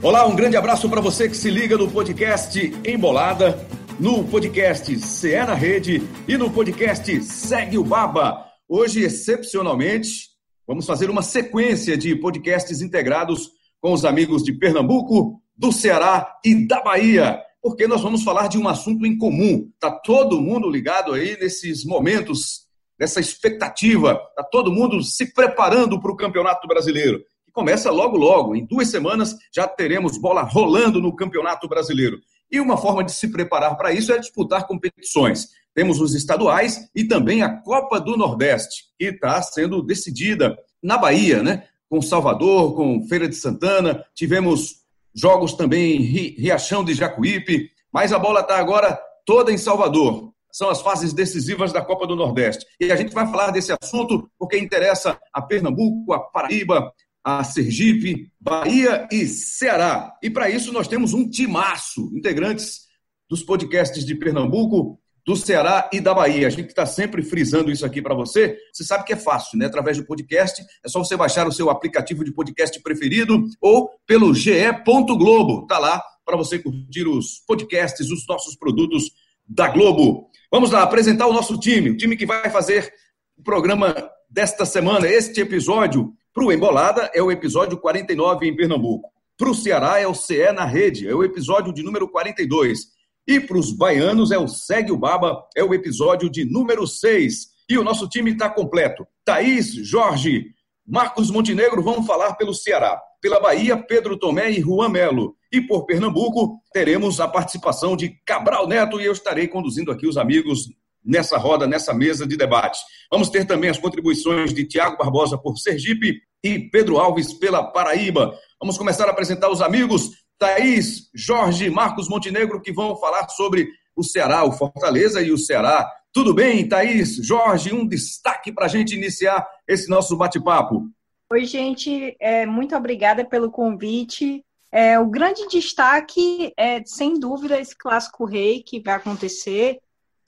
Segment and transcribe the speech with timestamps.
[0.00, 2.56] Olá, um grande abraço para você que se liga no podcast
[2.86, 3.66] Embolada,
[3.98, 8.46] no podcast CE na Rede e no podcast Segue o Baba.
[8.68, 10.28] Hoje, excepcionalmente,
[10.64, 13.50] vamos fazer uma sequência de podcasts integrados
[13.80, 18.56] com os amigos de Pernambuco, do Ceará e da Bahia, porque nós vamos falar de
[18.56, 19.68] um assunto em comum.
[19.80, 26.12] Tá todo mundo ligado aí nesses momentos, nessa expectativa, tá todo mundo se preparando para
[26.12, 27.20] o Campeonato Brasileiro
[27.58, 28.54] começa logo, logo.
[28.54, 32.20] Em duas semanas já teremos bola rolando no Campeonato Brasileiro.
[32.48, 35.48] E uma forma de se preparar para isso é disputar competições.
[35.74, 41.42] Temos os estaduais e também a Copa do Nordeste, que está sendo decidida na Bahia,
[41.42, 41.64] né?
[41.90, 46.02] Com Salvador, com Feira de Santana, tivemos jogos também em
[46.40, 50.32] Riachão de Jacuípe, mas a bola está agora toda em Salvador.
[50.52, 52.64] São as fases decisivas da Copa do Nordeste.
[52.80, 56.92] E a gente vai falar desse assunto porque interessa a Pernambuco, a Paraíba,
[57.28, 60.16] a Sergipe, Bahia e Ceará.
[60.22, 62.86] E para isso nós temos um timaço, integrantes
[63.28, 66.46] dos podcasts de Pernambuco, do Ceará e da Bahia.
[66.46, 68.56] A gente está sempre frisando isso aqui para você.
[68.72, 69.66] Você sabe que é fácil, né?
[69.66, 74.32] Através do podcast, é só você baixar o seu aplicativo de podcast preferido ou pelo
[74.34, 75.66] ge.globo.
[75.66, 79.10] Tá lá para você curtir os podcasts, os nossos produtos
[79.46, 80.30] da Globo.
[80.50, 82.90] Vamos lá apresentar o nosso time, o time que vai fazer
[83.36, 83.94] o programa
[84.30, 89.10] desta semana, este episódio para o Embolada é o episódio 49 em Pernambuco.
[89.36, 92.80] Para o Ceará é o CE na Rede, é o episódio de número 42.
[93.26, 97.48] E para os baianos é o Segue o Baba, é o episódio de número 6.
[97.68, 99.06] E o nosso time está completo.
[99.24, 100.46] Thaís, Jorge,
[100.86, 102.98] Marcos Montenegro vão falar pelo Ceará.
[103.20, 105.36] Pela Bahia, Pedro Tomé e Juan Melo.
[105.52, 110.16] E por Pernambuco, teremos a participação de Cabral Neto e eu estarei conduzindo aqui os
[110.16, 110.68] amigos
[111.08, 112.78] nessa roda, nessa mesa de debate.
[113.10, 118.32] Vamos ter também as contribuições de Tiago Barbosa por Sergipe e Pedro Alves pela Paraíba.
[118.60, 124.04] Vamos começar a apresentar os amigos Thaís, Jorge, Marcos Montenegro, que vão falar sobre o
[124.04, 125.90] Ceará, o Fortaleza e o Ceará.
[126.12, 127.74] Tudo bem, Thaís, Jorge?
[127.74, 130.88] Um destaque para a gente iniciar esse nosso bate-papo.
[131.32, 134.44] Oi, gente, é, muito obrigada pelo convite.
[134.70, 139.78] É, o grande destaque é, sem dúvida, esse clássico rei que vai acontecer.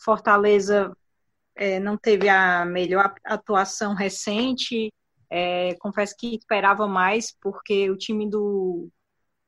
[0.02, 0.96] Fortaleza
[1.54, 4.92] é, não teve a melhor atuação recente,
[5.28, 8.88] é, confesso que esperava mais, porque o time do,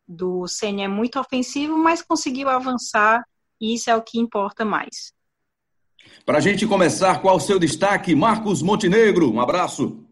[0.06, 3.24] do Senna é muito ofensivo, mas conseguiu avançar
[3.60, 5.12] e isso é o que importa mais.
[6.26, 8.14] Para a gente começar, qual o seu destaque?
[8.14, 10.04] Marcos Montenegro, um abraço.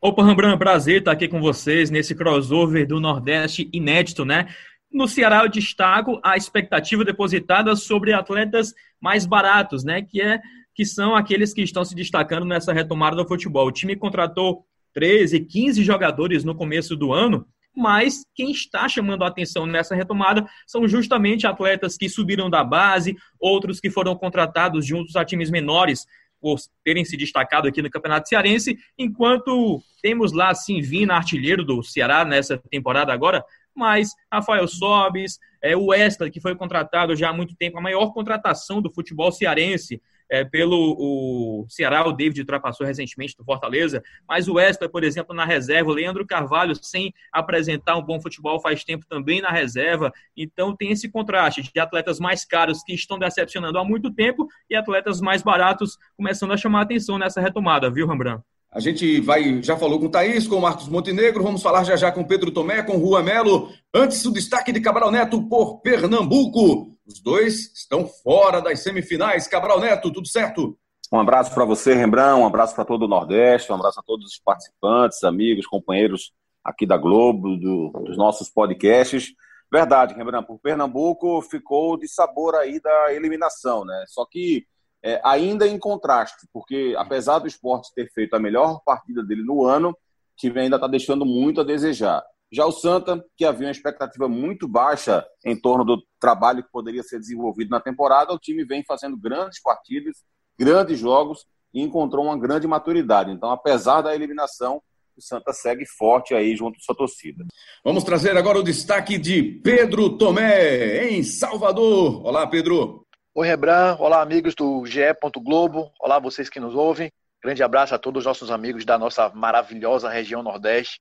[0.00, 4.48] Opa, Rambran, prazer estar aqui com vocês nesse crossover do Nordeste inédito, né?
[4.92, 10.02] No Ceará, eu destaco a expectativa depositada sobre atletas mais baratos, né?
[10.02, 10.40] Que é
[10.74, 13.66] que são aqueles que estão se destacando nessa retomada do futebol.
[13.66, 14.64] O time contratou
[14.94, 20.44] 13, 15 jogadores no começo do ano, mas quem está chamando a atenção nessa retomada
[20.66, 26.04] são justamente atletas que subiram da base, outros que foram contratados juntos a times menores
[26.40, 31.82] por terem se destacado aqui no Campeonato Cearense, enquanto temos lá sim Vina, artilheiro do
[31.82, 33.44] Ceará nessa temporada agora,
[33.74, 38.12] mas Rafael Sobes, é, o Wesley, que foi contratado já há muito tempo, a maior
[38.12, 40.00] contratação do futebol cearense,
[40.30, 45.34] é, pelo o Ceará, o David ultrapassou recentemente do Fortaleza, mas o Wesley, por exemplo,
[45.34, 50.12] na reserva, o Leandro Carvalho, sem apresentar um bom futebol faz tempo também na reserva,
[50.36, 54.76] então tem esse contraste de atletas mais caros que estão decepcionando há muito tempo e
[54.76, 58.44] atletas mais baratos começando a chamar atenção nessa retomada, viu, Rembrandt?
[58.72, 61.96] A gente vai, já falou com o Thaís, com o Marcos Montenegro, vamos falar já
[61.96, 63.68] já com Pedro Tomé, com Rua Melo.
[63.92, 66.96] Antes, o destaque de Cabral Neto por Pernambuco.
[67.04, 69.48] Os dois estão fora das semifinais.
[69.48, 70.78] Cabral Neto, tudo certo?
[71.12, 74.26] Um abraço para você, Rembrandt, um abraço para todo o Nordeste, um abraço a todos
[74.26, 76.32] os participantes, amigos, companheiros
[76.62, 79.32] aqui da Globo, do, dos nossos podcasts.
[79.72, 84.04] Verdade, Rembrandt, por Pernambuco ficou de sabor aí da eliminação, né?
[84.06, 84.64] Só que
[85.02, 89.64] é, ainda em contraste, porque apesar do esporte ter feito a melhor partida dele no
[89.64, 89.96] ano,
[90.36, 92.22] time ainda está deixando muito a desejar.
[92.52, 97.02] Já o Santa, que havia uma expectativa muito baixa em torno do trabalho que poderia
[97.02, 100.16] ser desenvolvido na temporada, o time vem fazendo grandes partidas,
[100.58, 103.30] grandes jogos e encontrou uma grande maturidade.
[103.30, 104.82] Então, apesar da eliminação,
[105.16, 107.44] o Santa segue forte aí junto à sua torcida.
[107.84, 112.26] Vamos trazer agora o destaque de Pedro Tomé, em Salvador.
[112.26, 113.06] Olá, Pedro.
[113.32, 113.94] Oi, Rebran.
[114.00, 115.02] Olá, amigos do GE.
[115.36, 115.92] Globo.
[116.00, 117.12] Olá, vocês que nos ouvem.
[117.40, 121.00] Grande abraço a todos os nossos amigos da nossa maravilhosa região Nordeste.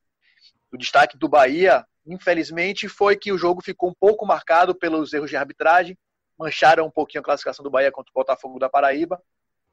[0.71, 5.31] O destaque do Bahia, infelizmente, foi que o jogo ficou um pouco marcado pelos erros
[5.31, 5.97] de arbitragem,
[6.37, 9.19] mancharam um pouquinho a classificação do Bahia contra o Botafogo da Paraíba.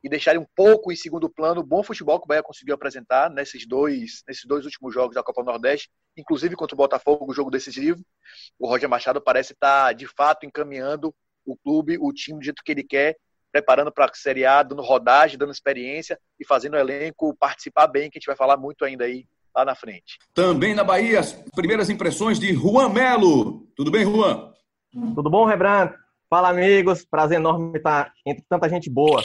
[0.02, 3.28] e deixarem um pouco em segundo plano o bom futebol que o Bahia conseguiu apresentar
[3.28, 7.50] nesses dois, nesses dois últimos jogos da Copa Nordeste, inclusive contra o Botafogo, o jogo
[7.50, 8.02] decisivo.
[8.58, 11.14] O Roger Machado parece estar, de fato, encaminhando
[11.46, 13.16] o clube, o time do jeito que ele quer,
[13.52, 18.10] preparando para a Série A, dando rodagem, dando experiência e fazendo o elenco participar bem,
[18.10, 19.24] que a gente vai falar muito ainda aí
[19.56, 20.18] lá na frente.
[20.34, 23.66] Também na Bahia, as primeiras impressões de Juan Melo.
[23.74, 24.52] Tudo bem, Juan?
[25.14, 25.92] Tudo bom, Rebran?
[26.28, 27.06] Fala, amigos.
[27.06, 29.22] Prazer enorme estar entre tanta gente boa.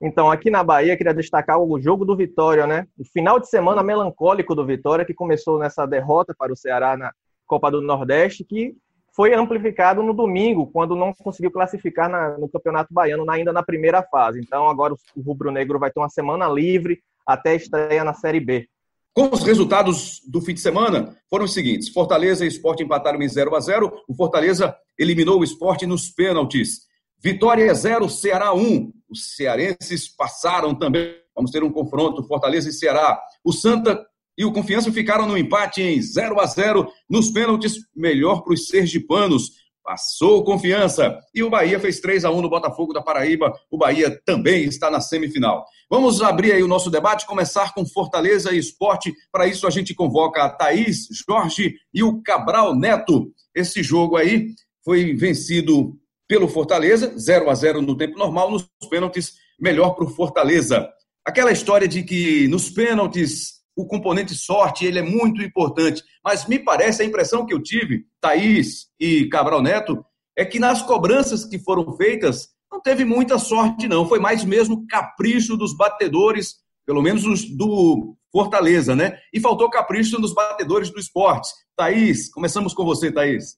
[0.00, 2.86] Então, aqui na Bahia, queria destacar o jogo do Vitória, né?
[2.98, 7.12] O final de semana melancólico do Vitória, que começou nessa derrota para o Ceará na
[7.46, 8.76] Copa do Nordeste, que
[9.14, 14.02] foi amplificado no domingo, quando não conseguiu classificar na, no Campeonato Baiano, ainda na primeira
[14.02, 14.40] fase.
[14.40, 18.68] Então, agora o Rubro Negro vai ter uma semana livre até estreia na Série B.
[19.14, 23.28] Com os resultados do fim de semana, foram os seguintes: Fortaleza e Esporte empataram em
[23.28, 26.80] 0 a 0 O Fortaleza eliminou o esporte nos pênaltis.
[27.22, 28.92] Vitória 0, Ceará 1.
[29.08, 31.14] Os cearenses passaram também.
[31.34, 33.22] Vamos ter um confronto Fortaleza e Ceará.
[33.44, 34.04] O Santa
[34.36, 38.68] e o Confiança ficaram no empate em 0 a 0 nos pênaltis, melhor para os
[38.68, 39.64] sergipanos.
[39.84, 41.18] Passou confiança.
[41.34, 43.52] E o Bahia fez 3 a 1 no Botafogo da Paraíba.
[43.70, 45.62] O Bahia também está na semifinal.
[45.90, 49.12] Vamos abrir aí o nosso debate, começar com Fortaleza e Esporte.
[49.30, 53.30] Para isso a gente convoca a Thaís, Jorge e o Cabral Neto.
[53.54, 55.94] Esse jogo aí foi vencido
[56.26, 60.88] pelo Fortaleza, 0 a 0 no tempo normal, nos pênaltis, melhor para o Fortaleza.
[61.22, 66.02] Aquela história de que nos pênaltis o componente sorte ele é muito importante.
[66.22, 70.04] Mas me parece, a impressão que eu tive, Thaís e Cabral Neto,
[70.36, 74.06] é que nas cobranças que foram feitas, não teve muita sorte, não.
[74.06, 79.16] Foi mais mesmo capricho dos batedores, pelo menos os do Fortaleza, né?
[79.32, 81.48] E faltou capricho nos batedores do esporte.
[81.76, 83.56] Thaís, começamos com você, Thaís.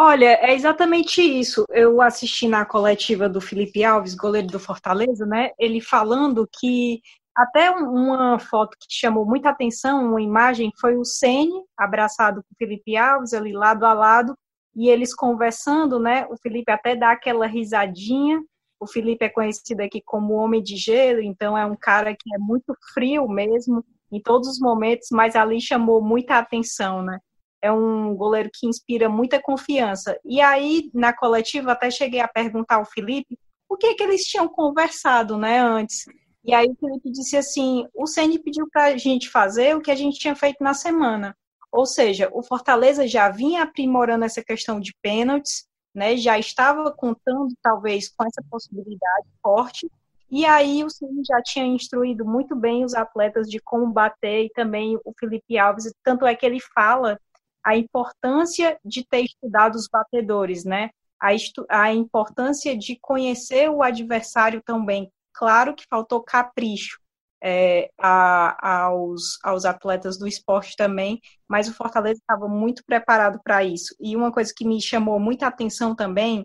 [0.00, 1.64] Olha, é exatamente isso.
[1.70, 5.50] Eu assisti na coletiva do Felipe Alves, goleiro do Fortaleza, né?
[5.58, 7.00] Ele falando que
[7.38, 12.56] até uma foto que chamou muita atenção, uma imagem, foi o Sene abraçado com o
[12.58, 14.36] Felipe Alves, ali lado a lado,
[14.74, 16.26] e eles conversando, né?
[16.30, 18.42] O Felipe até dá aquela risadinha.
[18.80, 22.38] O Felipe é conhecido aqui como Homem de Gelo, então é um cara que é
[22.38, 27.20] muito frio mesmo, em todos os momentos, mas ali chamou muita atenção, né?
[27.62, 30.18] É um goleiro que inspira muita confiança.
[30.24, 33.38] E aí, na coletiva, até cheguei a perguntar ao Felipe
[33.68, 36.04] o que, que eles tinham conversado, né, antes.
[36.44, 39.90] E aí o Felipe disse assim: o Ceni pediu para a gente fazer o que
[39.90, 41.36] a gente tinha feito na semana.
[41.70, 46.16] Ou seja, o Fortaleza já vinha aprimorando essa questão de pênaltis, né?
[46.16, 49.90] Já estava contando talvez com essa possibilidade forte.
[50.30, 54.50] E aí o Ceni já tinha instruído muito bem os atletas de como bater e
[54.50, 57.18] também o Felipe Alves, tanto é que ele fala
[57.64, 60.90] a importância de ter estudado os batedores, né?
[61.20, 61.28] A,
[61.70, 66.98] a importância de conhecer o adversário também, Claro que faltou capricho
[67.40, 73.62] é, a, aos, aos atletas do esporte também, mas o Fortaleza estava muito preparado para
[73.62, 73.94] isso.
[74.00, 76.44] E uma coisa que me chamou muita atenção também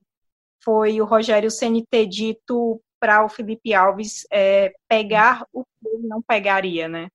[0.63, 6.07] foi o Rogério Ceni ter dito para o Felipe Alves é, pegar o que ele
[6.07, 7.09] não pegaria, né?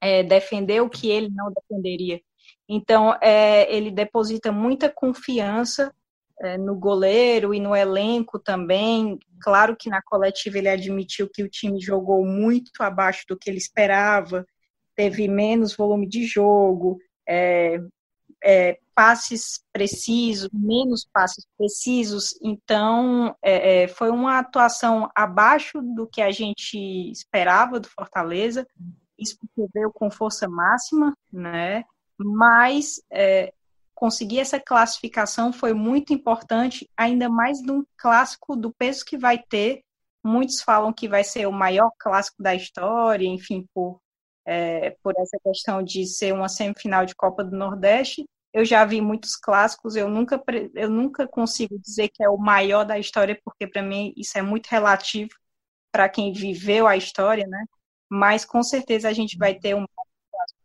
[0.00, 2.20] É, defender o que ele não defenderia.
[2.68, 5.92] Então, é, ele deposita muita confiança
[6.40, 9.18] é, no goleiro e no elenco também.
[9.40, 13.58] Claro que na coletiva ele admitiu que o time jogou muito abaixo do que ele
[13.58, 14.46] esperava,
[14.94, 16.98] teve menos volume de jogo,
[17.28, 17.80] é,
[18.44, 22.38] é, passes precisos, menos passes precisos.
[22.42, 26.78] Então, é, é, foi uma atuação abaixo do que a gente
[27.10, 28.66] esperava do Fortaleza.
[29.18, 31.84] Isso porque veio com força máxima, né?
[32.18, 33.52] Mas é,
[33.96, 39.82] conseguir essa classificação foi muito importante, ainda mais num clássico do peso que vai ter.
[40.22, 44.00] Muitos falam que vai ser o maior clássico da história, enfim, por,
[44.44, 48.26] é, por essa questão de ser uma semifinal de Copa do Nordeste.
[48.52, 50.42] Eu já vi muitos clássicos, eu nunca,
[50.74, 54.42] eu nunca consigo dizer que é o maior da história, porque para mim isso é
[54.42, 55.30] muito relativo
[55.90, 57.64] para quem viveu a história, né?
[58.10, 59.86] Mas com certeza a gente vai ter um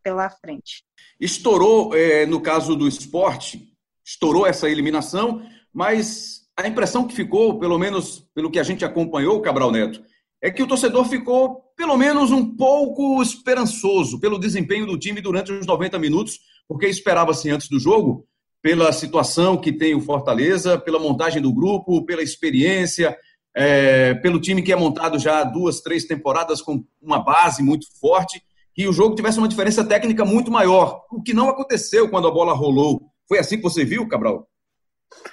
[0.04, 0.84] pela frente.
[1.20, 3.72] Estourou, é, no caso do esporte,
[4.06, 9.42] estourou essa eliminação, mas a impressão que ficou, pelo menos pelo que a gente acompanhou,
[9.42, 10.04] Cabral Neto,
[10.42, 15.52] é que o torcedor ficou pelo menos um pouco esperançoso pelo desempenho do time durante
[15.52, 18.28] os 90 minutos, porque esperava-se antes do jogo,
[18.62, 23.18] pela situação que tem o Fortaleza, pela montagem do grupo, pela experiência,
[23.56, 27.88] é, pelo time que é montado já há duas, três temporadas com uma base muito
[28.00, 28.42] forte
[28.74, 32.32] que o jogo tivesse uma diferença técnica muito maior, o que não aconteceu quando a
[32.32, 33.02] bola rolou.
[33.28, 34.48] Foi assim que você viu, Cabral?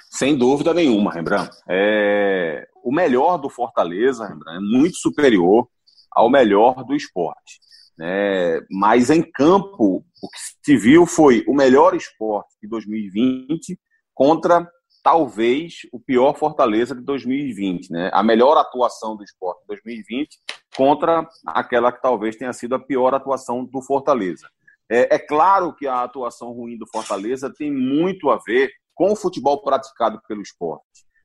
[0.09, 1.55] Sem dúvida nenhuma, Rembrandt.
[1.69, 2.67] É...
[2.83, 5.67] O melhor do Fortaleza, Rembrandt, é muito superior
[6.11, 7.59] ao melhor do esporte.
[7.97, 8.61] Né?
[8.71, 13.77] Mas em campo, o que se viu foi o melhor esporte de 2020
[14.13, 14.67] contra
[15.03, 18.09] talvez o pior Fortaleza de 2020, né?
[18.13, 20.37] A melhor atuação do esporte de 2020
[20.75, 24.47] contra aquela que talvez tenha sido a pior atuação do Fortaleza.
[24.89, 29.15] É, é claro que a atuação ruim do Fortaleza tem muito a ver com o
[29.15, 30.83] futebol praticado pelo esporte.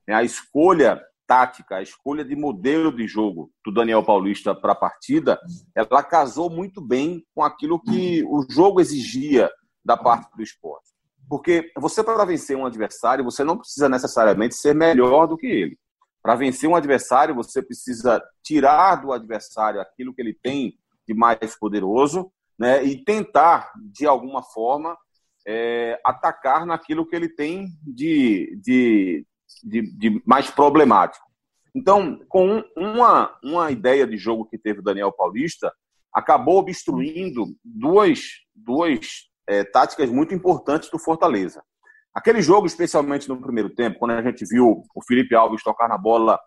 [0.08, 5.40] A escolha tática, a escolha de modelo de jogo do Daniel Paulista para a partida,
[5.74, 9.50] ela casou muito bem com aquilo que o jogo exigia
[9.84, 10.90] da parte do esporte.
[11.28, 15.78] Porque você, para vencer um adversário, você não precisa necessariamente ser melhor do que ele.
[16.24, 21.54] Para vencer um adversário, você precisa tirar do adversário aquilo que ele tem de mais
[21.54, 24.96] poderoso né, e tentar, de alguma forma,
[25.46, 29.26] é, atacar naquilo que ele tem de, de,
[29.62, 31.26] de, de mais problemático.
[31.74, 35.70] Então, com uma, uma ideia de jogo que teve o Daniel Paulista,
[36.10, 38.20] acabou obstruindo duas,
[38.54, 41.62] duas é, táticas muito importantes do Fortaleza.
[42.14, 45.99] Aquele jogo, especialmente no primeiro tempo, quando a gente viu o Felipe Alves tocar na
[45.99, 46.38] bola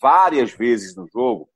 [0.00, 1.48] várias vezes no jogo,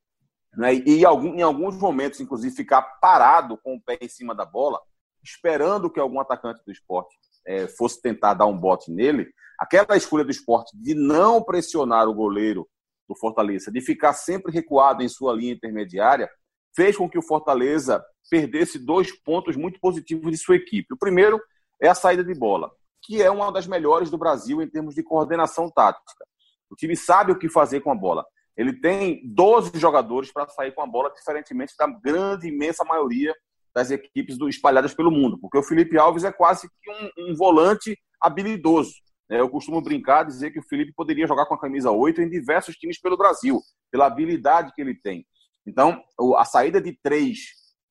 [0.54, 4.78] né, e em alguns momentos, inclusive, ficar parado com o pé em cima da bola,
[5.22, 10.24] esperando que algum atacante do esporte é, fosse tentar dar um bote nele, aquela escolha
[10.24, 12.68] do esporte de não pressionar o goleiro
[13.08, 16.28] do Fortaleza, de ficar sempre recuado em sua linha intermediária,
[16.74, 20.92] fez com que o Fortaleza perdesse dois pontos muito positivos de sua equipe.
[20.92, 21.40] O primeiro
[21.80, 22.70] é a saída de bola,
[23.06, 26.26] que é uma das melhores do Brasil em termos de coordenação tática.
[26.68, 28.26] O time sabe o que fazer com a bola.
[28.56, 33.32] Ele tem 12 jogadores para sair com a bola, diferentemente da grande, imensa maioria
[33.72, 37.36] das equipes do, espalhadas pelo mundo, porque o Felipe Alves é quase que um, um
[37.36, 38.94] volante habilidoso.
[39.28, 39.38] Né?
[39.38, 42.74] Eu costumo brincar, dizer que o Felipe poderia jogar com a camisa 8 em diversos
[42.76, 43.60] times pelo Brasil,
[43.92, 45.26] pela habilidade que ele tem.
[45.66, 46.02] Então,
[46.36, 47.38] a saída de três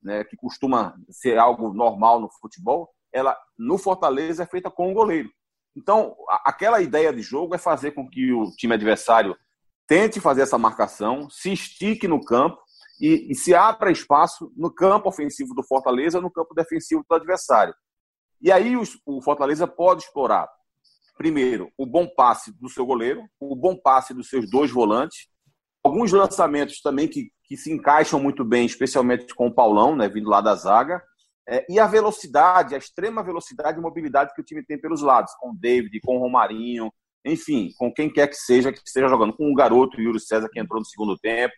[0.02, 4.94] né, que costuma ser algo normal no futebol, ela no Fortaleza é feita com o
[4.94, 5.30] goleiro.
[5.76, 9.36] Então, aquela ideia de jogo é fazer com que o time adversário
[9.86, 12.58] tente fazer essa marcação, se estique no campo
[13.00, 17.74] e, e se abra espaço no campo ofensivo do Fortaleza, no campo defensivo do adversário.
[18.40, 20.48] E aí o, o Fortaleza pode explorar,
[21.16, 25.28] primeiro, o bom passe do seu goleiro, o bom passe dos seus dois volantes,
[25.82, 30.28] alguns lançamentos também que que se encaixam muito bem, especialmente com o Paulão, né, vindo
[30.28, 31.02] lá da zaga,
[31.48, 35.32] é, e a velocidade, a extrema velocidade e mobilidade que o time tem pelos lados,
[35.38, 36.92] com o David, com o Romarinho,
[37.24, 40.60] enfim, com quem quer que seja que esteja jogando, com o garoto Yuri César que
[40.60, 41.54] entrou no segundo tempo.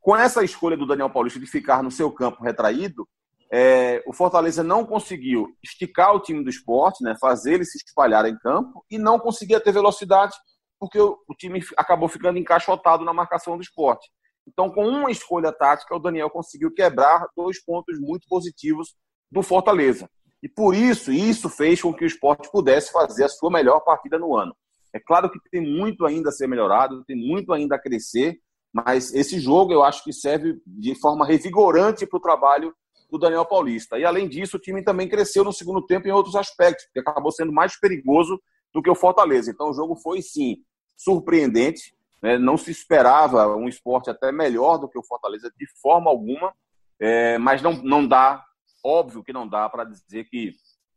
[0.00, 3.06] Com essa escolha do Daniel Paulista de ficar no seu campo retraído,
[3.52, 8.24] é, o Fortaleza não conseguiu esticar o time do esporte, né, fazer ele se espalhar
[8.24, 10.34] em campo, e não conseguia ter velocidade,
[10.78, 14.08] porque o, o time acabou ficando encaixotado na marcação do esporte.
[14.46, 18.94] Então, com uma escolha tática, o Daniel conseguiu quebrar dois pontos muito positivos
[19.30, 20.08] do Fortaleza.
[20.42, 24.18] E por isso, isso fez com que o esporte pudesse fazer a sua melhor partida
[24.18, 24.54] no ano.
[24.92, 28.40] É claro que tem muito ainda a ser melhorado, tem muito ainda a crescer,
[28.72, 32.74] mas esse jogo eu acho que serve de forma revigorante para o trabalho
[33.10, 33.98] do Daniel Paulista.
[33.98, 37.32] E além disso, o time também cresceu no segundo tempo em outros aspectos, porque acabou
[37.32, 38.40] sendo mais perigoso
[38.72, 39.50] do que o Fortaleza.
[39.50, 40.58] Então o jogo foi sim
[40.96, 42.38] surpreendente, né?
[42.38, 46.52] Não se esperava um esporte até melhor do que o Fortaleza de forma alguma,
[47.00, 48.44] é, mas não, não dá,
[48.84, 50.52] óbvio que não dá para dizer que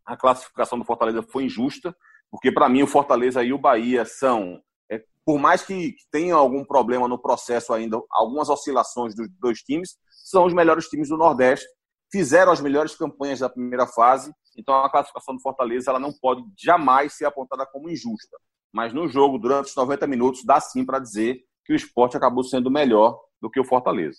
[0.06, 1.96] a classificação do Fortaleza foi injusta,
[2.30, 4.62] porque para mim o Fortaleza e o Bahia são,
[4.92, 9.96] é, por mais que, tenham algum problema no processo ainda, algumas oscilações dos dois times,
[10.10, 11.68] são os melhores times do Nordeste,
[12.12, 16.44] fizeram as melhores campanhas da primeira fase, então a classificação do Fortaleza ela não pode
[16.62, 18.38] jamais ser apontada como injusta
[18.74, 22.44] mas no jogo, durante os 90 minutos, dá sim para dizer que o esporte acabou
[22.44, 24.18] sendo melhor do que o Fortaleza.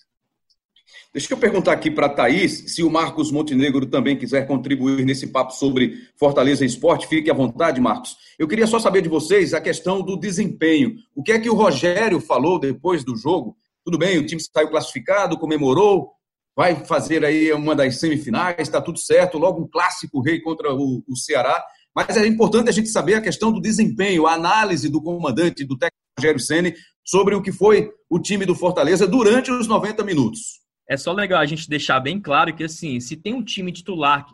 [1.11, 5.27] Deixa eu perguntar aqui para a Thaís, se o Marcos Montenegro também quiser contribuir nesse
[5.27, 8.15] papo sobre Fortaleza e Esporte, fique à vontade, Marcos.
[8.37, 10.95] Eu queria só saber de vocês a questão do desempenho.
[11.15, 13.57] O que é que o Rogério falou depois do jogo?
[13.83, 16.11] Tudo bem, o time saiu classificado, comemorou,
[16.55, 21.03] vai fazer aí uma das semifinais, está tudo certo, logo um clássico rei contra o,
[21.07, 21.63] o Ceará.
[21.95, 25.77] Mas é importante a gente saber a questão do desempenho, a análise do comandante, do
[25.77, 26.75] técnico Rogério Ceni
[27.05, 30.59] sobre o que foi o time do Fortaleza durante os 90 minutos.
[30.89, 34.27] É só legal a gente deixar bem claro que, assim, se tem um time titular,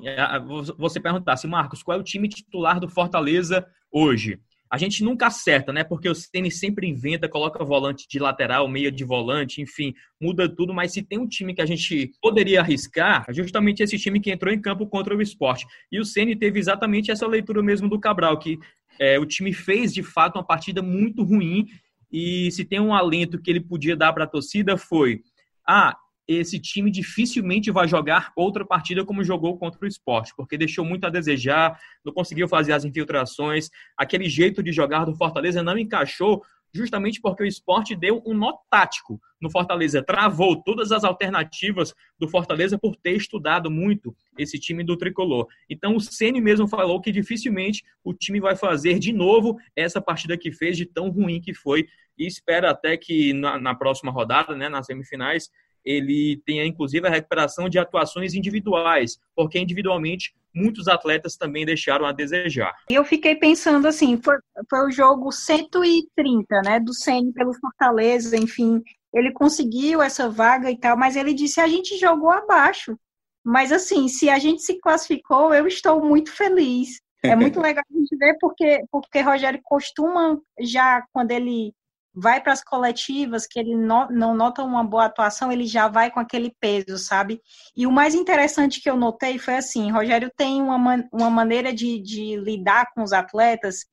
[0.78, 4.40] você perguntar assim, Marcos, qual é o time titular do Fortaleza hoje?
[4.72, 5.84] A gente nunca acerta, né?
[5.84, 10.74] Porque o Ceni sempre inventa, coloca volante de lateral, meia de volante, enfim, muda tudo.
[10.74, 14.32] Mas se tem um time que a gente poderia arriscar, é justamente esse time que
[14.32, 15.68] entrou em campo contra o esporte.
[15.92, 18.58] E o Ceni teve exatamente essa leitura mesmo do Cabral, que
[18.98, 21.68] é, o time fez de fato uma partida muito ruim.
[22.10, 25.22] E se tem um alento que ele podia dar para a torcida foi:
[25.68, 25.98] ah,
[26.34, 31.06] esse time dificilmente vai jogar outra partida como jogou contra o esporte, porque deixou muito
[31.06, 36.44] a desejar, não conseguiu fazer as infiltrações, aquele jeito de jogar do Fortaleza não encaixou,
[36.74, 42.28] justamente porque o esporte deu um nó tático no Fortaleza, travou todas as alternativas do
[42.28, 45.48] Fortaleza por ter estudado muito esse time do tricolor.
[45.70, 50.38] Então o Ceni mesmo falou que dificilmente o time vai fazer de novo essa partida
[50.38, 51.88] que fez de tão ruim que foi.
[52.18, 55.50] E espera até que na, na próxima rodada, né, nas semifinais,
[55.84, 62.12] ele tenha inclusive a recuperação de atuações individuais, porque individualmente muitos atletas também deixaram a
[62.12, 62.74] desejar.
[62.90, 64.36] Eu fiquei pensando assim, foi,
[64.70, 68.82] foi o jogo 130, né, do CN pelo Fortaleza, enfim,
[69.14, 72.98] ele conseguiu essa vaga e tal, mas ele disse a gente jogou abaixo.
[73.44, 77.02] Mas assim, se a gente se classificou, eu estou muito feliz.
[77.24, 81.74] É muito legal a gente ver porque porque Rogério costuma já quando ele
[82.14, 86.12] vai para as coletivas, que ele no, não nota uma boa atuação, ele já vai
[86.12, 87.42] com aquele peso, sabe?
[87.76, 90.78] E o mais interessante que eu notei foi assim, Rogério tem uma,
[91.12, 93.86] uma maneira de, de lidar com os atletas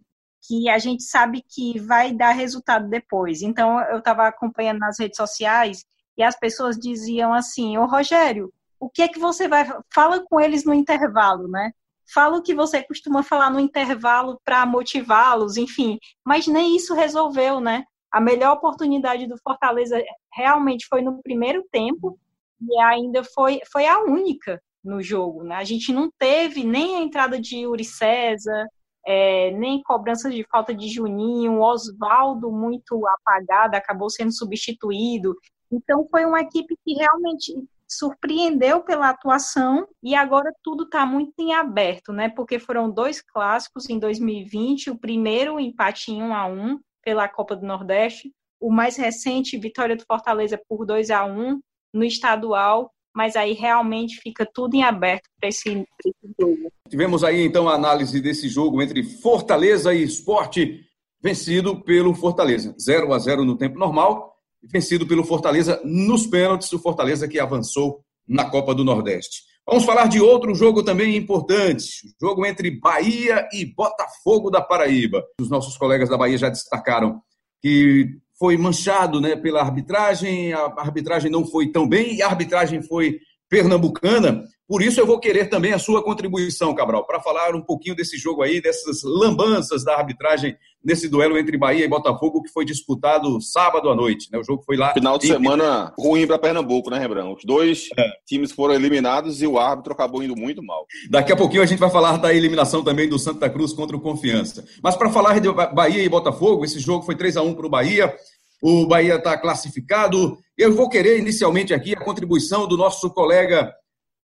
[0.46, 3.42] que a gente sabe que vai dar resultado depois.
[3.42, 5.84] Então, eu estava acompanhando nas redes sociais
[6.16, 9.68] e as pessoas diziam assim, ô Rogério, o que é que você vai...
[9.92, 11.72] Fala com eles no intervalo, né?
[12.12, 15.98] Fala o que você costuma falar no intervalo para motivá-los, enfim.
[16.24, 17.84] Mas nem isso resolveu, né?
[18.10, 22.18] A melhor oportunidade do Fortaleza realmente foi no primeiro tempo
[22.60, 25.44] e ainda foi, foi a única no jogo.
[25.44, 25.56] Né?
[25.56, 28.66] A gente não teve nem a entrada de Yuri César,
[29.06, 35.34] é, nem cobranças de falta de Juninho, Oswaldo muito apagado, acabou sendo substituído.
[35.70, 37.54] Então foi uma equipe que realmente
[37.86, 42.28] surpreendeu pela atuação e agora tudo está muito em aberto, né?
[42.28, 47.56] Porque foram dois clássicos em 2020, o primeiro empate em 1 a 1 pela Copa
[47.56, 48.32] do Nordeste.
[48.60, 51.60] O mais recente, vitória do Fortaleza por 2 a 1
[51.92, 55.68] no estadual, mas aí realmente fica tudo em aberto para esse,
[56.04, 56.70] esse jogo.
[56.88, 60.84] Tivemos aí então a análise desse jogo entre Fortaleza e Esporte,
[61.20, 66.78] vencido pelo Fortaleza, 0 a 0 no tempo normal, vencido pelo Fortaleza nos pênaltis, o
[66.78, 69.42] Fortaleza que avançou na Copa do Nordeste.
[69.68, 75.22] Vamos falar de outro jogo também importante, o jogo entre Bahia e Botafogo da Paraíba.
[75.38, 77.20] Os nossos colegas da Bahia já destacaram
[77.60, 82.80] que foi manchado né, pela arbitragem, a arbitragem não foi tão bem e a arbitragem
[82.80, 84.42] foi pernambucana.
[84.66, 88.16] Por isso eu vou querer também a sua contribuição, Cabral, para falar um pouquinho desse
[88.16, 90.56] jogo aí, dessas lambanças da arbitragem
[90.88, 94.30] nesse duelo entre Bahia e Botafogo que foi disputado sábado à noite.
[94.32, 94.38] Né?
[94.38, 94.94] O jogo foi lá.
[94.94, 97.34] Final de semana ruim para Pernambuco, né, Rebrão?
[97.34, 98.10] Os dois é.
[98.26, 100.86] times foram eliminados e o árbitro acabou indo muito mal.
[101.10, 104.00] Daqui a pouquinho a gente vai falar da eliminação também do Santa Cruz contra o
[104.00, 104.64] Confiança.
[104.82, 107.70] Mas para falar de Bahia e Botafogo, esse jogo foi 3 a 1 para o
[107.70, 108.14] Bahia.
[108.62, 110.38] O Bahia está classificado.
[110.56, 113.70] Eu vou querer inicialmente aqui a contribuição do nosso colega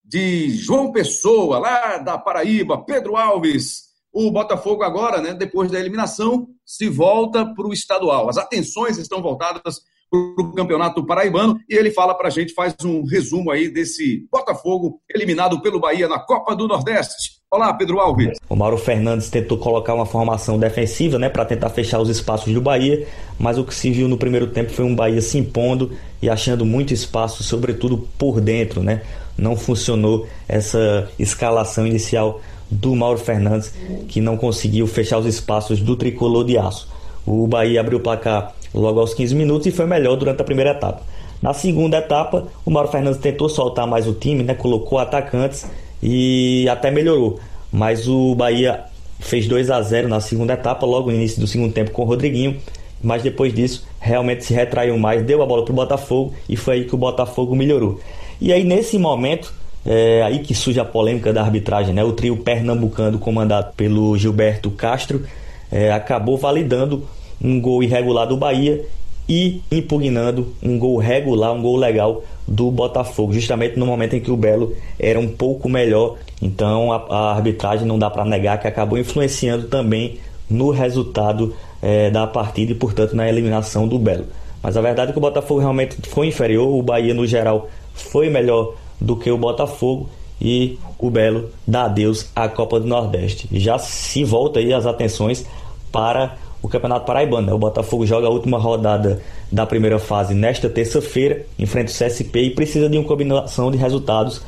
[0.05, 3.88] de João Pessoa, lá da Paraíba, Pedro Alves.
[4.21, 8.29] O Botafogo agora, né, depois da eliminação, se volta para o estadual.
[8.29, 9.77] As atenções estão voltadas
[10.11, 14.27] para o Campeonato Paraibano e ele fala para a gente, faz um resumo aí desse
[14.29, 17.39] Botafogo eliminado pelo Bahia na Copa do Nordeste.
[17.49, 18.37] Olá, Pedro Alves.
[18.49, 22.61] O Mauro Fernandes tentou colocar uma formação defensiva, né, para tentar fechar os espaços do
[22.61, 23.07] Bahia,
[23.39, 26.67] mas o que se viu no primeiro tempo foi um Bahia se impondo e achando
[26.67, 29.01] muito espaço, sobretudo por dentro, né?
[29.39, 33.73] não funcionou essa escalação inicial do Mauro Fernandes,
[34.09, 36.89] que não conseguiu fechar os espaços do tricolor de aço.
[37.27, 40.71] O Bahia abriu o placar logo aos 15 minutos e foi melhor durante a primeira
[40.71, 41.03] etapa.
[41.41, 44.55] Na segunda etapa, o Mauro Fernandes tentou soltar mais o time, né?
[44.55, 45.67] colocou atacantes
[46.03, 47.39] e até melhorou.
[47.73, 48.85] Mas o Bahia
[49.21, 52.05] fez 2 a 0 na segunda etapa, logo no início do segundo tempo com o
[52.05, 52.57] Rodriguinho.
[53.01, 56.75] Mas depois disso, realmente se retraiu mais, deu a bola para o Botafogo e foi
[56.75, 58.01] aí que o Botafogo melhorou.
[58.41, 59.53] E aí, nesse momento,
[59.87, 62.05] é aí que surge a polêmica da arbitragem, né?
[62.05, 65.25] O trio pernambucano comandado pelo Gilberto Castro
[65.71, 67.05] é, acabou validando
[67.43, 68.85] um gol irregular do Bahia
[69.29, 74.31] e impugnando um gol regular, um gol legal do Botafogo, justamente no momento em que
[74.31, 76.17] o Belo era um pouco melhor.
[76.41, 82.11] Então a, a arbitragem não dá para negar que acabou influenciando também no resultado é,
[82.11, 84.27] da partida e, portanto, na eliminação do Belo.
[84.63, 88.29] Mas a verdade é que o Botafogo realmente foi inferior, o Bahia, no geral, foi
[88.31, 90.09] melhor do que o Botafogo
[90.41, 93.49] e o Belo dá adeus à Copa do Nordeste.
[93.53, 95.45] Já se volta aí as atenções
[95.91, 97.47] para o Campeonato Paraibano.
[97.47, 97.53] Né?
[97.53, 102.51] O Botafogo joga a última rodada da primeira fase nesta terça-feira, enfrenta o CSP e
[102.51, 104.43] precisa de uma combinação de resultados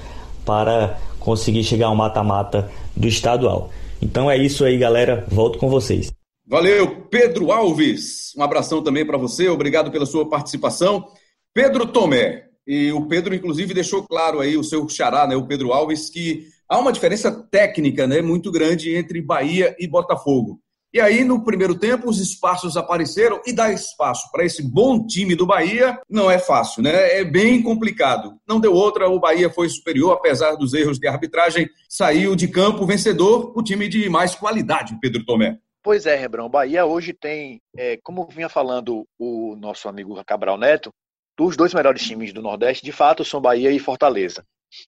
[0.45, 3.71] para conseguir chegar ao mata-mata do estadual.
[4.03, 5.25] Então é isso aí, galera.
[5.29, 6.11] Volto com vocês.
[6.47, 8.33] Valeu, Pedro Alves.
[8.37, 9.49] Um abração também para você.
[9.49, 11.07] Obrigado pela sua participação.
[11.55, 12.50] Pedro Tomé.
[12.71, 16.47] E o Pedro, inclusive, deixou claro aí, o seu xará, né, o Pedro Alves, que
[16.69, 20.61] há uma diferença técnica né, muito grande entre Bahia e Botafogo.
[20.95, 25.35] E aí, no primeiro tempo, os espaços apareceram e dar espaço para esse bom time
[25.35, 27.19] do Bahia não é fácil, né?
[27.19, 28.37] É bem complicado.
[28.47, 32.87] Não deu outra, o Bahia foi superior, apesar dos erros de arbitragem, saiu de campo
[32.87, 35.59] vencedor, o time de mais qualidade, Pedro Tomé.
[35.83, 36.47] Pois é, Rebrão.
[36.47, 40.93] O Bahia hoje tem, é, como vinha falando o nosso amigo Cabral Neto,
[41.41, 44.45] dos dois melhores times do Nordeste, de fato, são Bahia e Fortaleza.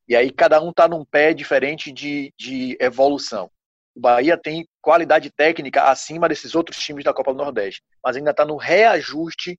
[0.06, 3.50] E aí cada um está num pé diferente de, de evolução.
[3.96, 8.32] O Bahia tem qualidade técnica acima desses outros times da Copa do Nordeste, mas ainda
[8.32, 9.58] está no reajuste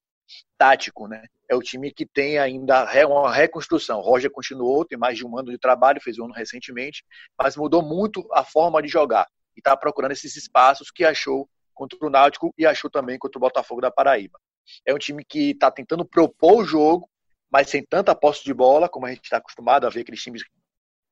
[0.56, 1.24] tático, né?
[1.50, 4.00] É o time que tem ainda uma reconstrução.
[4.00, 7.04] Roger continuou, tem mais de um ano de trabalho, fez um ano recentemente,
[7.36, 9.28] mas mudou muito a forma de jogar
[9.58, 13.42] e está procurando esses espaços que achou contra o Náutico e achou também contra o
[13.42, 14.38] Botafogo da Paraíba.
[14.86, 17.10] É um time que está tentando propor o jogo,
[17.52, 20.44] mas sem tanta posse de bola, como a gente está acostumado a ver aqueles times
[20.44, 20.50] que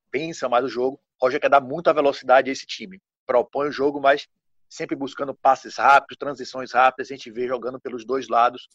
[0.10, 1.00] pensam mais o jogo.
[1.20, 3.00] O Roger quer dar muita velocidade a esse time
[3.32, 4.28] propõe o jogo, mas
[4.70, 7.10] sempre buscando passes rápidos, transições rápidas.
[7.10, 8.68] A gente vê jogando pelos dois lados,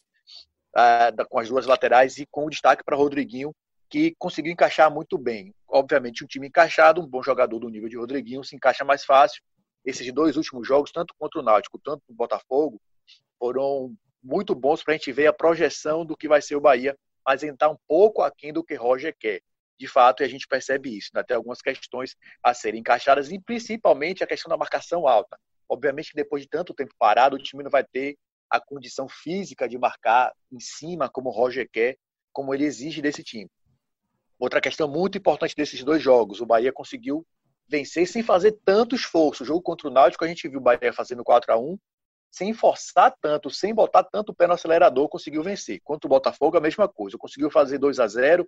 [0.75, 3.53] uh, com as duas laterais e com destaque para Rodriguinho,
[3.87, 5.53] que conseguiu encaixar muito bem.
[5.67, 9.43] Obviamente, um time encaixado, um bom jogador do nível de Rodriguinho, se encaixa mais fácil.
[9.85, 12.81] Esses dois últimos jogos, tanto contra o Náutico, tanto o Botafogo,
[13.39, 16.97] foram muito bons para a gente ver a projeção do que vai ser o Bahia,
[17.25, 19.41] mas entrar um pouco aquém do que Roger quer
[19.79, 21.11] de fato, e a gente percebe isso.
[21.13, 21.23] Né?
[21.23, 25.37] Tem algumas questões a serem encaixadas, e principalmente a questão da marcação alta.
[25.69, 28.17] Obviamente que depois de tanto tempo parado, o time não vai ter
[28.49, 31.97] a condição física de marcar em cima, como o Roger quer,
[32.31, 33.49] como ele exige desse time.
[34.39, 37.25] Outra questão muito importante desses dois jogos, o Bahia conseguiu
[37.67, 39.43] vencer sem fazer tanto esforço.
[39.43, 41.77] O jogo contra o Náutico, a gente viu o Bahia fazendo 4 a 1
[42.31, 45.79] sem forçar tanto, sem botar tanto o pé no acelerador, conseguiu vencer.
[45.83, 47.17] Contra o Botafogo, a mesma coisa.
[47.17, 48.47] Conseguiu fazer 2 a 0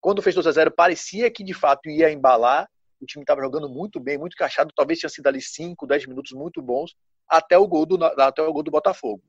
[0.00, 2.68] quando fez 2 a 0 parecia que de fato ia embalar.
[3.00, 4.72] O time estava jogando muito bem, muito encaixado.
[4.74, 6.94] Talvez tinha sido ali 5, 10 minutos muito bons
[7.28, 9.22] até o gol do, até o gol do Botafogo.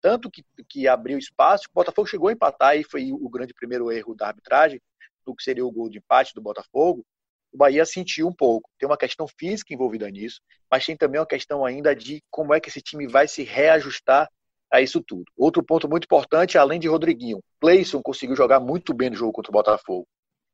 [0.00, 3.90] Tanto que, que abriu espaço, o Botafogo chegou a empatar e foi o grande primeiro
[3.90, 4.80] erro da arbitragem,
[5.26, 7.04] do que seria o gol de empate do Botafogo.
[7.52, 8.70] O Bahia sentiu um pouco.
[8.78, 12.60] Tem uma questão física envolvida nisso, mas tem também uma questão ainda de como é
[12.60, 14.28] que esse time vai se reajustar
[14.70, 15.24] a isso tudo.
[15.36, 19.50] Outro ponto muito importante, além de Rodriguinho, Cleison conseguiu jogar muito bem no jogo contra
[19.50, 20.06] o Botafogo.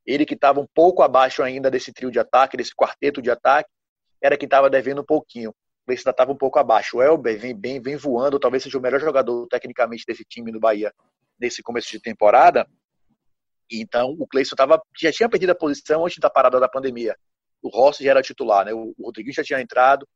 [0.06, 3.70] Ele que estava um pouco abaixo ainda desse trio de ataque, desse quarteto de ataque,
[4.22, 5.52] era quem estava devendo um pouquinho.
[5.86, 6.98] Cleison estava um pouco abaixo.
[6.98, 10.60] O Elber vem bem, vem voando, talvez seja o melhor jogador tecnicamente desse time do
[10.60, 10.92] Bahia
[11.38, 12.66] nesse começo de temporada.
[13.70, 17.16] Então, o Cleison tava, já tinha perdido a posição antes da parada da pandemia.
[17.62, 18.72] O Rossi já era titular, né?
[18.74, 20.06] O Rodriguinho já tinha entrado,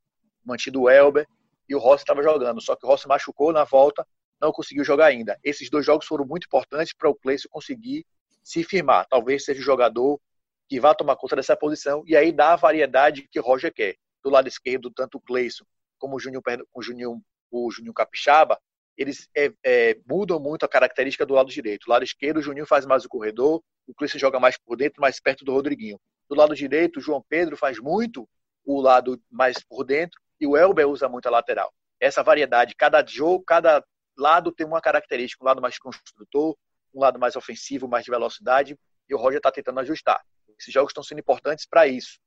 [0.45, 1.27] mantido o Elber
[1.69, 2.61] e o Rossi estava jogando.
[2.61, 4.07] Só que o Rossi machucou na volta,
[4.41, 5.39] não conseguiu jogar ainda.
[5.43, 8.05] Esses dois jogos foram muito importantes para o Cleison conseguir
[8.43, 9.07] se firmar.
[9.09, 10.21] Talvez seja o jogador
[10.69, 13.97] que vá tomar conta dessa posição e aí dá a variedade que o Roger quer.
[14.23, 15.65] Do lado esquerdo, tanto o Cleison
[15.99, 16.43] como o Juninho,
[16.75, 18.59] o Juninho, o Juninho Capixaba,
[18.99, 21.87] eles é, é, mudam muito a característica do lado direito.
[21.87, 25.01] Do lado esquerdo, o Juninho faz mais o corredor, o Cleison joga mais por dentro,
[25.01, 25.99] mais perto do Rodriguinho.
[26.29, 28.29] Do lado direito, o João Pedro faz muito
[28.65, 31.73] o lado mais por dentro e o Elber usa muito a lateral.
[32.01, 33.83] Essa variedade, cada jogo, cada
[34.19, 36.57] lado tem uma característica, um lado mais construtor,
[36.93, 38.77] um lado mais ofensivo, mais de velocidade,
[39.09, 40.21] e o Roger está tentando ajustar.
[40.59, 42.19] Esses jogos estão sendo importantes para isso.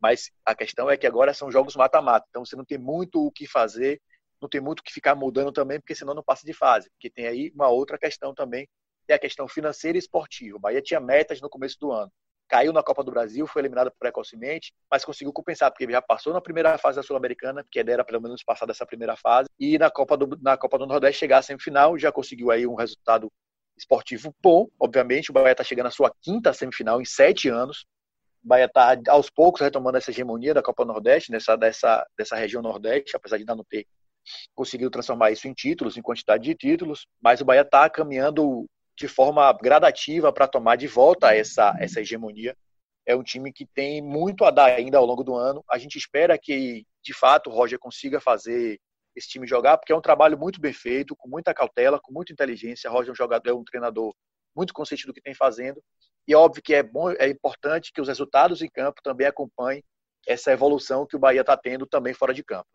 [0.00, 3.30] Mas a questão é que agora são jogos mata-mata, então você não tem muito o
[3.30, 4.00] que fazer,
[4.44, 6.90] não tem muito que ficar mudando também, porque senão não passa de fase.
[6.90, 8.68] Porque tem aí uma outra questão também,
[9.08, 10.56] é a questão financeira e esportiva.
[10.56, 12.10] O Bahia tinha metas no começo do ano
[12.48, 16.40] caiu na Copa do Brasil, foi eliminado precocemente, mas conseguiu compensar, porque já passou na
[16.40, 20.16] primeira fase da Sul-Americana, que era pelo menos passar dessa primeira fase, e na Copa
[20.16, 23.30] do, na Copa do Nordeste chegar à semifinal, já conseguiu aí um resultado
[23.76, 27.86] esportivo bom, obviamente, o Bahia está chegando à sua quinta semifinal em sete anos,
[28.42, 33.16] Bahia está aos poucos retomando essa hegemonia da Copa Nordeste, nessa, dessa, dessa região Nordeste,
[33.16, 33.86] apesar de ainda não ter
[34.54, 39.08] conseguido transformar isso em títulos, em quantidade de títulos, mas o Bahia está caminhando de
[39.08, 42.56] forma gradativa para tomar de volta essa, essa hegemonia.
[43.06, 45.62] É um time que tem muito a dar ainda ao longo do ano.
[45.70, 48.78] A gente espera que, de fato, o Roger consiga fazer
[49.14, 52.32] esse time jogar, porque é um trabalho muito bem feito, com muita cautela, com muita
[52.32, 52.90] inteligência.
[52.90, 54.14] O Roger é um jogador, é um treinador
[54.56, 55.82] muito consciente do que tem fazendo.
[56.26, 59.82] E é óbvio que é bom, é importante que os resultados em campo também acompanhem
[60.26, 62.68] essa evolução que o Bahia está tendo também fora de campo.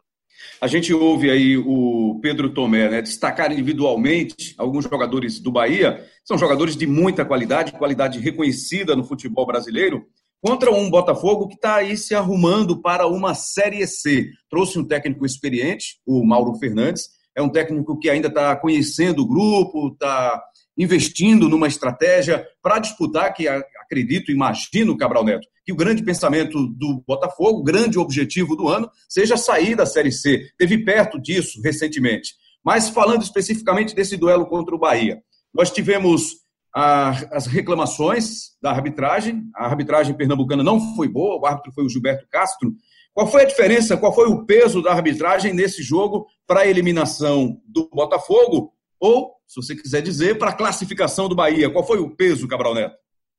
[0.61, 6.37] A gente ouve aí o Pedro Tomé né, destacar individualmente alguns jogadores do Bahia, são
[6.37, 10.05] jogadores de muita qualidade, qualidade reconhecida no futebol brasileiro,
[10.41, 14.29] contra um Botafogo que está aí se arrumando para uma Série C.
[14.49, 19.27] Trouxe um técnico experiente, o Mauro Fernandes, é um técnico que ainda está conhecendo o
[19.27, 20.41] grupo, está
[20.79, 27.03] investindo numa estratégia para disputar, que acredito, imagino, Cabral Neto, que o grande pensamento do
[27.05, 30.49] Botafogo, o grande objetivo do ano, seja sair da Série C.
[30.57, 32.33] Teve perto disso recentemente.
[32.63, 35.21] Mas falando especificamente desse duelo contra o Bahia,
[35.53, 36.37] nós tivemos
[36.73, 39.43] a, as reclamações da arbitragem.
[39.55, 42.73] A arbitragem pernambucana não foi boa, o árbitro foi o Gilberto Castro.
[43.13, 47.59] Qual foi a diferença, qual foi o peso da arbitragem nesse jogo para a eliminação
[47.65, 48.73] do Botafogo?
[48.99, 51.71] Ou, se você quiser dizer, para a classificação do Bahia?
[51.71, 52.95] Qual foi o peso, Cabral Neto?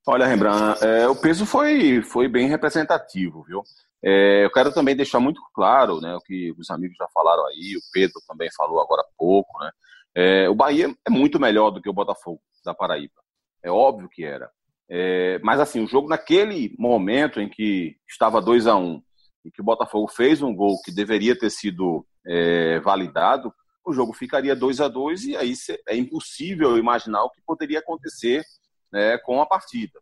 [0.09, 3.63] Olha, Rembrandt, é, o peso foi, foi bem representativo, viu?
[4.03, 7.77] É, eu quero também deixar muito claro, né, o que os amigos já falaram aí,
[7.77, 9.71] o Pedro também falou agora há pouco, né?
[10.17, 13.15] É, o Bahia é muito melhor do que o Botafogo da Paraíba.
[13.63, 14.51] É óbvio que era.
[14.91, 19.03] É, mas assim, o jogo naquele momento em que estava 2 a 1 um,
[19.45, 24.13] e que o Botafogo fez um gol que deveria ter sido é, validado, o jogo
[24.13, 25.55] ficaria 2 a 2 e aí
[25.89, 28.45] é impossível imaginar o que poderia acontecer
[28.93, 29.99] né, com a partida.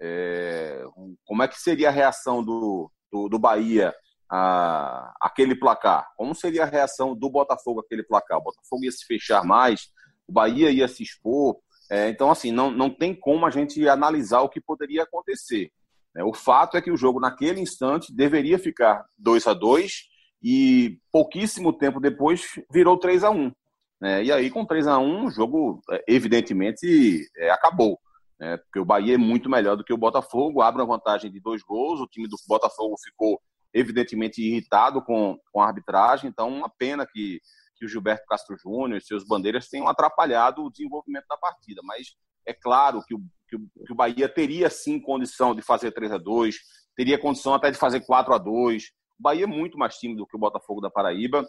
[0.00, 0.84] É,
[1.24, 3.94] como é que seria a reação do, do, do Bahia
[4.30, 6.08] a, aquele placar?
[6.16, 8.38] Como seria a reação do Botafogo aquele placar?
[8.38, 9.88] O Botafogo ia se fechar mais,
[10.26, 11.56] o Bahia ia se expor.
[11.90, 15.70] É, então, assim, não, não tem como a gente analisar o que poderia acontecer.
[16.16, 20.08] É, o fato é que o jogo, naquele instante, deveria ficar 2 a 2
[20.42, 23.52] e pouquíssimo tempo depois virou 3 a 1
[24.00, 24.24] né?
[24.24, 27.98] E aí, com 3 a 1 o jogo, é, evidentemente, é, acabou.
[28.38, 28.56] Né?
[28.58, 31.62] Porque o Bahia é muito melhor do que o Botafogo, abre uma vantagem de dois
[31.62, 32.00] gols.
[32.00, 33.40] O time do Botafogo ficou
[33.74, 37.38] evidentemente irritado com, com a arbitragem, então uma pena que,
[37.76, 42.14] que o Gilberto Castro Júnior e seus bandeiras tenham atrapalhado o desenvolvimento da partida, mas
[42.46, 46.12] é claro que o, que o, que o Bahia teria sim condição de fazer 3
[46.12, 46.56] a 2
[46.96, 50.26] teria condição até de fazer 4 a 2 O Bahia é muito mais time do
[50.26, 51.46] que o Botafogo da Paraíba.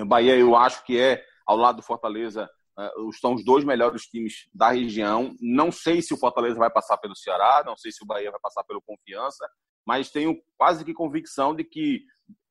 [0.00, 4.02] O Bahia, eu acho que é, ao lado do Fortaleza, uh, são os dois melhores
[4.02, 5.34] times da região.
[5.40, 8.40] Não sei se o Fortaleza vai passar pelo Ceará, não sei se o Bahia vai
[8.40, 9.46] passar pelo Confiança,
[9.86, 12.02] mas tenho quase que convicção de que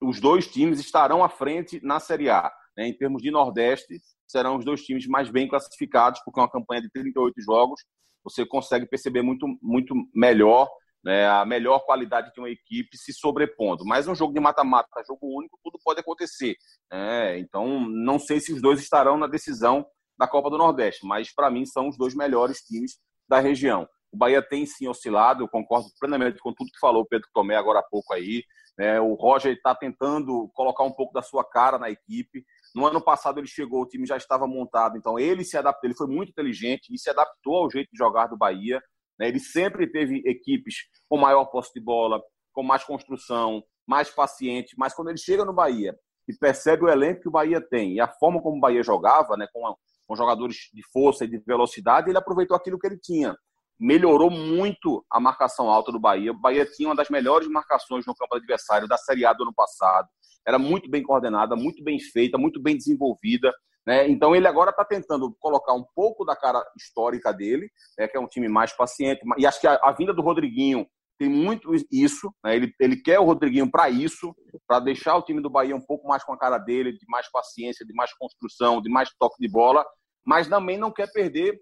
[0.02, 2.52] os dois times estarão à frente na Série A.
[2.78, 2.88] Né?
[2.88, 6.82] Em termos de Nordeste, serão os dois times mais bem classificados, porque é uma campanha
[6.82, 7.82] de 38 jogos,
[8.24, 10.70] você consegue perceber muito, muito melhor
[11.04, 13.84] né, a melhor qualidade de uma equipe se sobrepondo.
[13.86, 16.56] Mas um jogo de mata-mata, jogo único, tudo pode acontecer.
[16.92, 17.40] Né?
[17.40, 19.86] Então, não sei se os dois estarão na decisão
[20.18, 23.88] da Copa do Nordeste, mas para mim são os dois melhores times da região.
[24.12, 27.56] O Bahia tem sim oscilado, eu concordo plenamente com tudo que falou o Pedro Tomé
[27.56, 28.44] agora há pouco aí.
[28.78, 29.00] Né?
[29.00, 32.44] O Roger está tentando colocar um pouco da sua cara na equipe.
[32.76, 35.98] No ano passado ele chegou, o time já estava montado, então ele se adaptou, ele
[35.98, 38.82] foi muito inteligente e se adaptou ao jeito de jogar do Bahia.
[39.22, 39.28] Né?
[39.28, 42.20] Ele sempre teve equipes com maior posse de bola,
[42.52, 45.96] com mais construção, mais paciente, mas quando ele chega no Bahia
[46.28, 49.38] e percebe o elenco que o Bahia tem e a forma como o Bahia jogava,
[49.38, 49.76] né, com,
[50.08, 53.36] com jogadores de força e de velocidade, ele aproveitou aquilo que ele tinha
[53.82, 56.32] melhorou muito a marcação alta do Bahia.
[56.32, 59.54] O Bahia tinha uma das melhores marcações no campo adversário da Série A do ano
[59.56, 60.08] passado.
[60.48, 63.52] Era muito bem coordenada, muito bem feita, muito bem desenvolvida.
[63.86, 64.08] Né?
[64.10, 68.08] Então ele agora está tentando colocar um pouco da cara histórica dele, né?
[68.08, 69.22] que é um time mais paciente.
[69.38, 72.34] E acho que a, a vinda do Rodriguinho tem muito isso.
[72.44, 72.56] Né?
[72.56, 74.36] Ele, ele quer o Rodriguinho para isso,
[74.68, 77.30] para deixar o time do Bahia um pouco mais com a cara dele, de mais
[77.32, 79.86] paciência, de mais construção, de mais toque de bola,
[80.26, 81.60] mas também não quer perder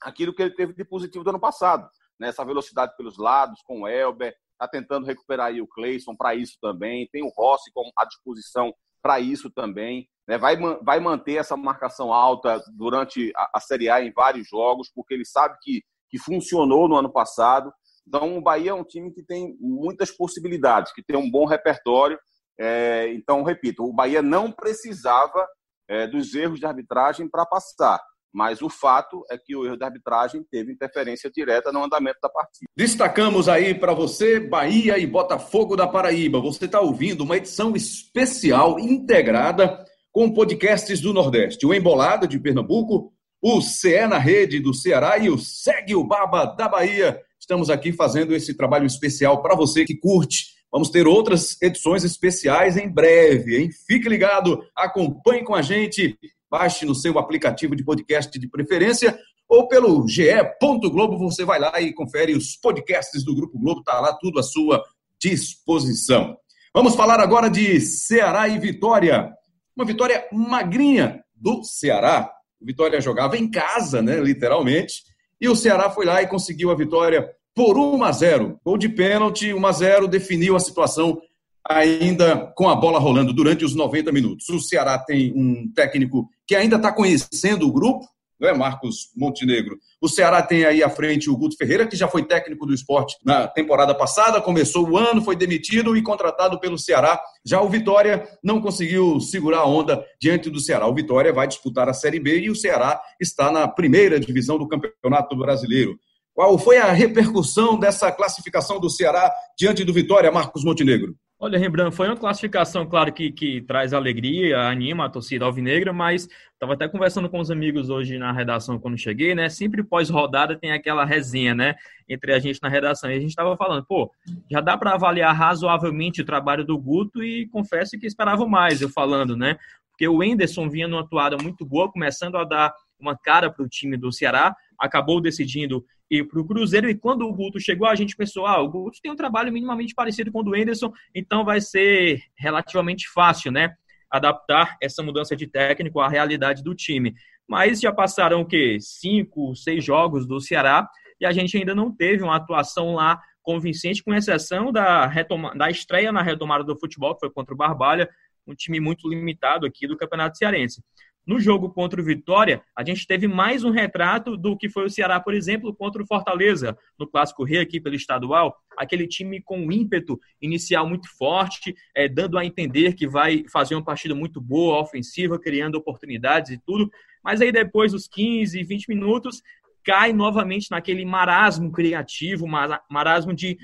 [0.00, 1.88] aquilo que ele teve de positivo do ano passado.
[2.18, 2.28] Né?
[2.28, 6.56] Essa velocidade pelos lados, com o Elber, está tentando recuperar aí o Cleison para isso
[6.60, 8.72] também, tem o Rossi à disposição
[9.02, 10.08] para isso também.
[10.28, 10.38] Né?
[10.38, 15.14] Vai, vai manter essa marcação alta durante a, a Série A em vários jogos, porque
[15.14, 17.72] ele sabe que, que funcionou no ano passado.
[18.06, 22.18] Então, o Bahia é um time que tem muitas possibilidades, que tem um bom repertório.
[22.58, 25.46] É, então, repito, o Bahia não precisava
[25.88, 28.00] é, dos erros de arbitragem para passar.
[28.32, 32.28] Mas o fato é que o erro da arbitragem teve interferência direta no andamento da
[32.28, 32.66] partida.
[32.76, 36.40] Destacamos aí para você Bahia e Botafogo da Paraíba.
[36.40, 41.66] Você está ouvindo uma edição especial integrada com podcasts do Nordeste.
[41.66, 46.46] O Embolada de Pernambuco, o CE na Rede do Ceará e o Segue o Baba
[46.46, 47.20] da Bahia.
[47.38, 50.54] Estamos aqui fazendo esse trabalho especial para você que curte.
[50.72, 53.70] Vamos ter outras edições especiais em breve, hein?
[53.86, 56.16] Fique ligado, acompanhe com a gente
[56.54, 61.92] baixe no seu aplicativo de podcast de preferência ou pelo ge.globo, você vai lá e
[61.92, 64.80] confere os podcasts do Grupo Globo, tá lá tudo à sua
[65.20, 66.36] disposição.
[66.72, 69.32] Vamos falar agora de Ceará e Vitória.
[69.76, 72.30] Uma vitória magrinha do Ceará.
[72.60, 75.02] O Vitória jogava em casa, né, literalmente,
[75.40, 78.60] e o Ceará foi lá e conseguiu a vitória por 1 a 0.
[78.64, 81.20] Gol de pênalti, 1 a 0 definiu a situação
[81.68, 84.48] ainda com a bola rolando durante os 90 minutos.
[84.48, 88.06] O Ceará tem um técnico que ainda está conhecendo o grupo,
[88.38, 89.78] não é, Marcos Montenegro?
[90.00, 93.16] O Ceará tem aí à frente o Guto Ferreira, que já foi técnico do esporte
[93.24, 97.20] na temporada passada, começou o ano, foi demitido e contratado pelo Ceará.
[97.44, 100.86] Já o Vitória não conseguiu segurar a onda diante do Ceará.
[100.86, 104.68] O Vitória vai disputar a Série B e o Ceará está na primeira divisão do
[104.68, 105.98] Campeonato Brasileiro.
[106.34, 111.14] Qual foi a repercussão dessa classificação do Ceará diante do Vitória, Marcos Montenegro?
[111.38, 116.26] Olha, Rembrandt, foi uma classificação, claro, que, que traz alegria, anima a torcida alvinegra, mas
[116.52, 119.48] estava até conversando com os amigos hoje na redação quando cheguei, né?
[119.48, 121.74] Sempre pós-rodada tem aquela resenha, né?
[122.08, 123.10] Entre a gente na redação.
[123.10, 124.10] E a gente estava falando, pô,
[124.50, 128.88] já dá para avaliar razoavelmente o trabalho do Guto e confesso que esperava mais, eu
[128.88, 129.56] falando, né?
[129.90, 133.68] Porque o Enderson vinha numa atuada muito boa, começando a dar uma cara para o
[133.68, 136.88] time do Ceará, acabou decidindo ir para o Cruzeiro.
[136.88, 139.94] E quando o Guto chegou, a gente pensou: ah, o Guto tem um trabalho minimamente
[139.94, 143.74] parecido com o do Anderson, então vai ser relativamente fácil, né?
[144.10, 147.14] Adaptar essa mudança de técnico à realidade do time.
[147.48, 148.78] Mas já passaram o quê?
[148.80, 150.88] Cinco, seis jogos do Ceará
[151.20, 155.70] e a gente ainda não teve uma atuação lá convincente, com exceção da, retoma da
[155.70, 158.08] estreia na retomada do futebol, que foi contra o Barbalha,
[158.46, 160.82] um time muito limitado aqui do Campeonato Cearense.
[161.26, 164.90] No jogo contra o Vitória, a gente teve mais um retrato do que foi o
[164.90, 168.54] Ceará, por exemplo, contra o Fortaleza, no Clássico Rei aqui pelo estadual.
[168.76, 173.84] Aquele time com ímpeto inicial muito forte, é, dando a entender que vai fazer uma
[173.84, 176.90] partida muito boa, ofensiva, criando oportunidades e tudo.
[177.22, 179.40] Mas aí depois dos 15, 20 minutos,
[179.82, 182.46] cai novamente naquele marasmo criativo,
[182.90, 183.56] marasmo de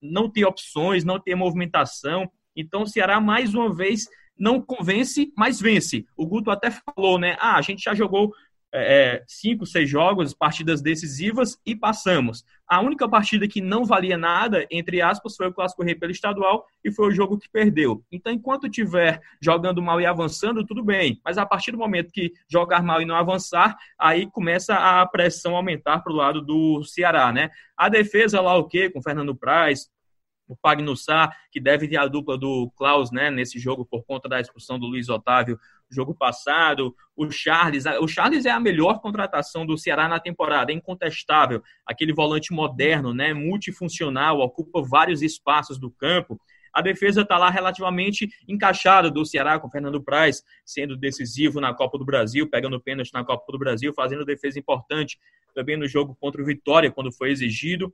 [0.00, 2.30] não ter opções, não ter movimentação.
[2.56, 4.06] Então o Ceará, mais uma vez,
[4.42, 6.04] não convence, mas vence.
[6.16, 7.36] O Guto até falou, né?
[7.38, 8.32] Ah, a gente já jogou
[8.74, 12.44] é, é, cinco, seis jogos, partidas decisivas e passamos.
[12.66, 16.66] A única partida que não valia nada, entre aspas, foi o Clássico Rei pelo estadual
[16.84, 18.02] e foi o jogo que perdeu.
[18.10, 21.20] Então, enquanto tiver jogando mal e avançando, tudo bem.
[21.24, 25.54] Mas a partir do momento que jogar mal e não avançar, aí começa a pressão
[25.54, 27.48] aumentar para o lado do Ceará, né?
[27.76, 28.90] A defesa lá o quê?
[28.90, 29.88] Com Fernando Praz,
[30.48, 34.40] o Pagnussá, que deve ter a dupla do Klaus né, nesse jogo por conta da
[34.40, 35.58] expulsão do Luiz Otávio
[35.92, 40.74] jogo passado, o Charles, o Charles é a melhor contratação do Ceará na temporada, é
[40.74, 46.40] incontestável, aquele volante moderno, né, multifuncional, ocupa vários espaços do campo,
[46.72, 51.98] a defesa está lá relativamente encaixada do Ceará, com Fernando Praz sendo decisivo na Copa
[51.98, 55.18] do Brasil, pegando pênalti na Copa do Brasil, fazendo defesa importante
[55.54, 57.92] também no jogo contra o Vitória, quando foi exigido.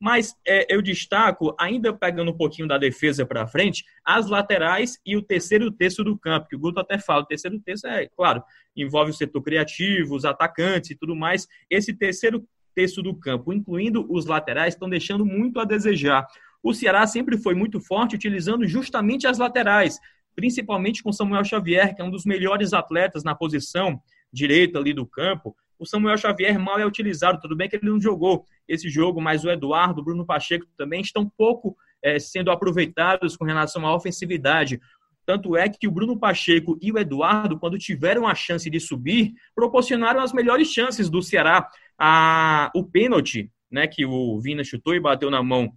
[0.00, 5.14] Mas é, eu destaco, ainda pegando um pouquinho da defesa para frente, as laterais e
[5.16, 7.22] o terceiro terço do campo, que o Guto até fala.
[7.22, 8.42] O terceiro terço é, claro,
[8.74, 11.46] envolve o setor criativo, os atacantes e tudo mais.
[11.68, 12.42] Esse terceiro
[12.74, 16.26] terço do campo, incluindo os laterais, estão deixando muito a desejar.
[16.62, 19.98] O Ceará sempre foi muito forte utilizando justamente as laterais,
[20.34, 24.00] principalmente com Samuel Xavier, que é um dos melhores atletas na posição
[24.32, 27.40] direita ali do campo o Samuel Xavier mal é utilizado.
[27.40, 31.00] Tudo bem que ele não jogou esse jogo, mas o Eduardo, o Bruno Pacheco também
[31.00, 34.78] estão pouco é, sendo aproveitados com relação à ofensividade.
[35.24, 39.32] Tanto é que o Bruno Pacheco e o Eduardo, quando tiveram a chance de subir,
[39.54, 41.66] proporcionaram as melhores chances do Ceará.
[41.98, 45.72] A, o pênalti né, que o Vina chutou e bateu na mão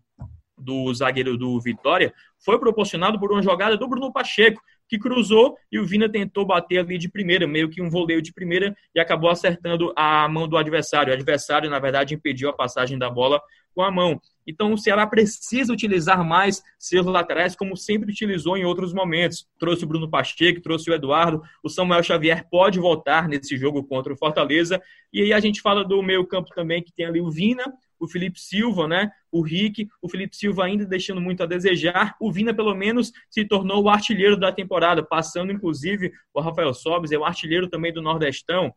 [0.57, 2.13] do zagueiro do Vitória
[2.43, 4.61] foi proporcionado por uma jogada do Bruno Pacheco,
[4.93, 8.31] que cruzou e o Vina tentou bater ali de primeira, meio que um voleio de
[8.31, 11.09] primeira e acabou acertando a mão do adversário.
[11.09, 13.41] O adversário, na verdade, impediu a passagem da bola
[13.73, 14.21] com a mão.
[14.45, 19.47] Então o Ceará precisa utilizar mais seus laterais, como sempre utilizou em outros momentos.
[19.57, 24.13] Trouxe o Bruno Pacheco, trouxe o Eduardo, o Samuel Xavier pode voltar nesse jogo contra
[24.13, 24.79] o Fortaleza.
[25.11, 27.63] E aí a gente fala do meio campo também, que tem ali o Vina,
[28.03, 29.11] o Felipe Silva, né?
[29.31, 32.15] O Rick, o Felipe Silva ainda deixando muito a desejar.
[32.19, 37.11] O Vina, pelo menos, se tornou o artilheiro da temporada, passando, inclusive, o Rafael Sobes,
[37.11, 38.73] é o artilheiro também do Nordestão.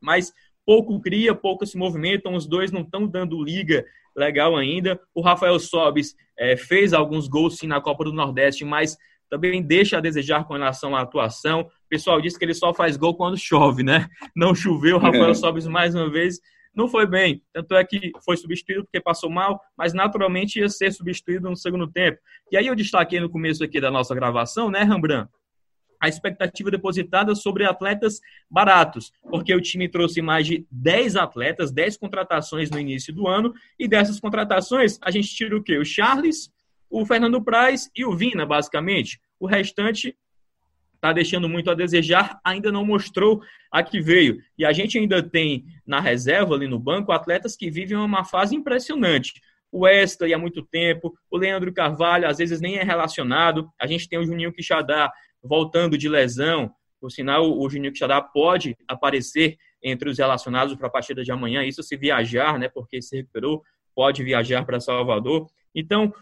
[0.00, 0.32] Mas
[0.64, 3.84] pouco cria, pouco se movimentam, os dois não estão dando liga
[4.16, 5.00] legal ainda.
[5.14, 8.96] O Rafael Sobes é, fez alguns gols sim na Copa do Nordeste, mas
[9.28, 11.62] também deixa a desejar com relação à atuação.
[11.62, 14.08] O pessoal disse que ele só faz gol quando chove, né?
[14.34, 15.34] Não choveu, o Rafael é.
[15.34, 16.38] Sobes mais uma vez
[16.74, 17.42] não foi bem.
[17.52, 21.86] Tanto é que foi substituído porque passou mal, mas naturalmente ia ser substituído no segundo
[21.86, 22.18] tempo.
[22.50, 25.30] E aí eu destaquei no começo aqui da nossa gravação, né, Rembrandt?
[26.00, 28.20] A expectativa depositada sobre atletas
[28.50, 33.54] baratos, porque o time trouxe mais de 10 atletas, 10 contratações no início do ano,
[33.78, 35.78] e dessas contratações a gente tira o quê?
[35.78, 36.50] O Charles,
[36.90, 39.18] o Fernando Praz e o Vina, basicamente.
[39.40, 40.16] O restante
[41.04, 44.38] está deixando muito a desejar, ainda não mostrou a que veio.
[44.56, 48.56] E a gente ainda tem na reserva, ali no banco, atletas que vivem uma fase
[48.56, 49.34] impressionante.
[49.70, 53.68] O Wesley há muito tempo, o Leandro Carvalho às vezes nem é relacionado.
[53.78, 56.72] A gente tem o Juninho Quixadá voltando de lesão.
[56.98, 61.62] Por sinal, o Juninho Quixadá pode aparecer entre os relacionados para a partida de amanhã,
[61.62, 63.62] isso se viajar, né, porque se recuperou,
[63.94, 65.46] pode viajar para Salvador.
[65.74, 66.14] Então,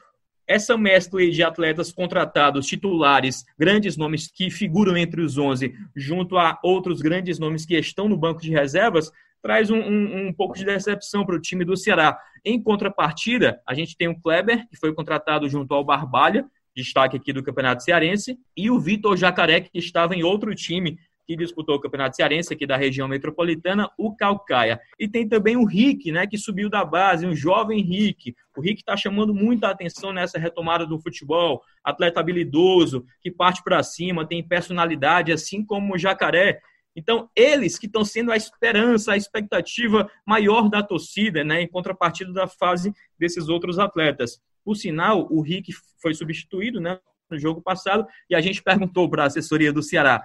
[0.46, 6.58] essa mescla de atletas contratados, titulares, grandes nomes que figuram entre os 11, junto a
[6.62, 9.10] outros grandes nomes que estão no banco de reservas,
[9.42, 12.18] traz um, um, um pouco de decepção para o time do Ceará.
[12.44, 17.32] Em contrapartida, a gente tem o Kleber, que foi contratado junto ao Barbalha, destaque aqui
[17.32, 21.80] do Campeonato Cearense, e o Vitor Jacaré, que estava em outro time que disputou o
[21.80, 24.80] Campeonato Cearense aqui da região metropolitana, o Calcaia.
[24.98, 28.34] E tem também o Rick, né, que subiu da base, um jovem Rick.
[28.56, 31.62] O Rick está chamando muita atenção nessa retomada do futebol.
[31.84, 36.60] Atleta habilidoso, que parte para cima, tem personalidade, assim como o Jacaré.
[36.94, 42.32] Então, eles que estão sendo a esperança, a expectativa maior da torcida, né, em contrapartida
[42.32, 44.40] da fase desses outros atletas.
[44.64, 46.98] Por sinal, o Rick foi substituído, né,
[47.30, 50.22] no jogo passado, e a gente perguntou para a assessoria do Ceará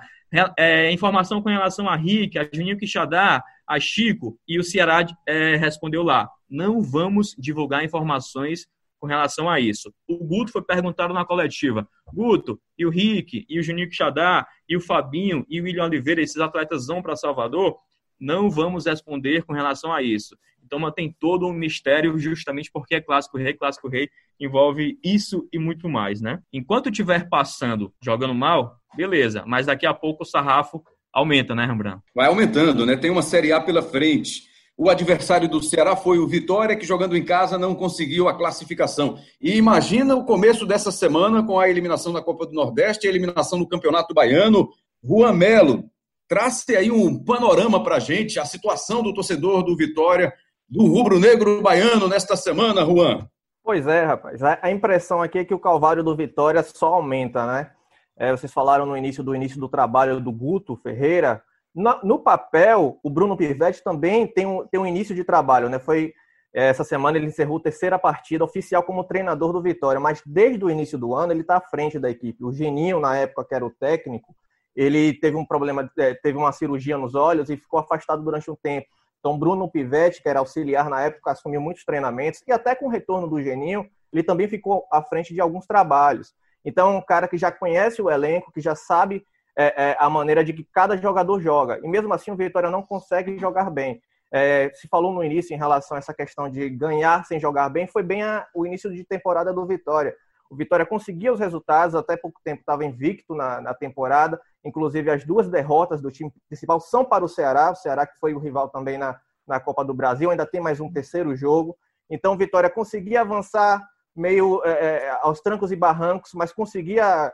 [0.58, 5.56] é, informação com relação a Rick, a Juninho Quixadá, a Chico, e o Ceará é,
[5.56, 8.68] respondeu lá: não vamos divulgar informações
[9.00, 9.94] com relação a isso.
[10.08, 14.76] O Guto foi perguntado na coletiva: Guto, e o Rick, e o Juninho Quixadá, e
[14.76, 17.78] o Fabinho, e o William Oliveira, esses atletas vão para Salvador?
[18.20, 20.38] Não vamos responder com relação a isso.
[20.64, 24.10] Então mantém todo um mistério, justamente porque é clássico rei, clássico rei
[24.40, 26.40] envolve isso e muito mais, né?
[26.52, 32.04] Enquanto estiver passando, jogando mal, beleza, mas daqui a pouco o sarrafo aumenta, né, Rembrandt?
[32.14, 32.96] Vai aumentando, né?
[32.96, 34.44] Tem uma Série A pela frente.
[34.78, 39.18] O adversário do Ceará foi o Vitória, que jogando em casa não conseguiu a classificação.
[39.42, 43.58] E imagina o começo dessa semana com a eliminação da Copa do Nordeste, a eliminação
[43.58, 44.70] do Campeonato Baiano.
[45.04, 45.90] Juan Melo,
[46.28, 50.34] trace aí um panorama para a gente, a situação do torcedor do Vitória,
[50.70, 53.28] do rubro-negro baiano nesta semana, Juan.
[53.64, 54.42] Pois é, rapaz.
[54.44, 57.72] A impressão aqui é que o calvário do Vitória só aumenta, né?
[58.16, 61.44] É, vocês falaram no início do início do trabalho do Guto Ferreira.
[61.74, 65.80] No, no papel, o Bruno Pivetti também tem um, tem um início de trabalho, né?
[65.80, 66.14] Foi
[66.54, 70.64] é, essa semana ele encerrou a terceira partida oficial como treinador do Vitória, mas desde
[70.66, 72.44] o início do ano ele está à frente da equipe.
[72.44, 74.36] O Geninho, na época que era o técnico,
[74.78, 78.56] ele teve um problema, é, teve uma cirurgia nos olhos e ficou afastado durante um
[78.56, 78.86] tempo.
[79.20, 82.90] Então, Bruno Pivetti, que era auxiliar na época, assumiu muitos treinamentos e até com o
[82.90, 86.34] retorno do Geninho, ele também ficou à frente de alguns trabalhos.
[86.64, 89.26] Então, um cara que já conhece o elenco, que já sabe
[89.58, 91.80] é, é, a maneira de que cada jogador joga.
[91.84, 94.00] E mesmo assim, o Vitória não consegue jogar bem.
[94.32, 97.88] É, se falou no início em relação a essa questão de ganhar sem jogar bem,
[97.88, 100.16] foi bem a, o início de temporada do Vitória.
[100.50, 104.40] O Vitória conseguia os resultados, até pouco tempo estava invicto na, na, temporada.
[104.64, 107.72] Inclusive, as duas derrotas do time principal são para o Ceará.
[107.72, 110.80] O Ceará, que foi o rival também na, na Copa do Brasil, ainda tem mais
[110.80, 111.78] um terceiro jogo.
[112.10, 113.86] Então, o Vitória conseguia avançar
[114.16, 117.32] meio é, é, aos trancos e barrancos, mas conseguia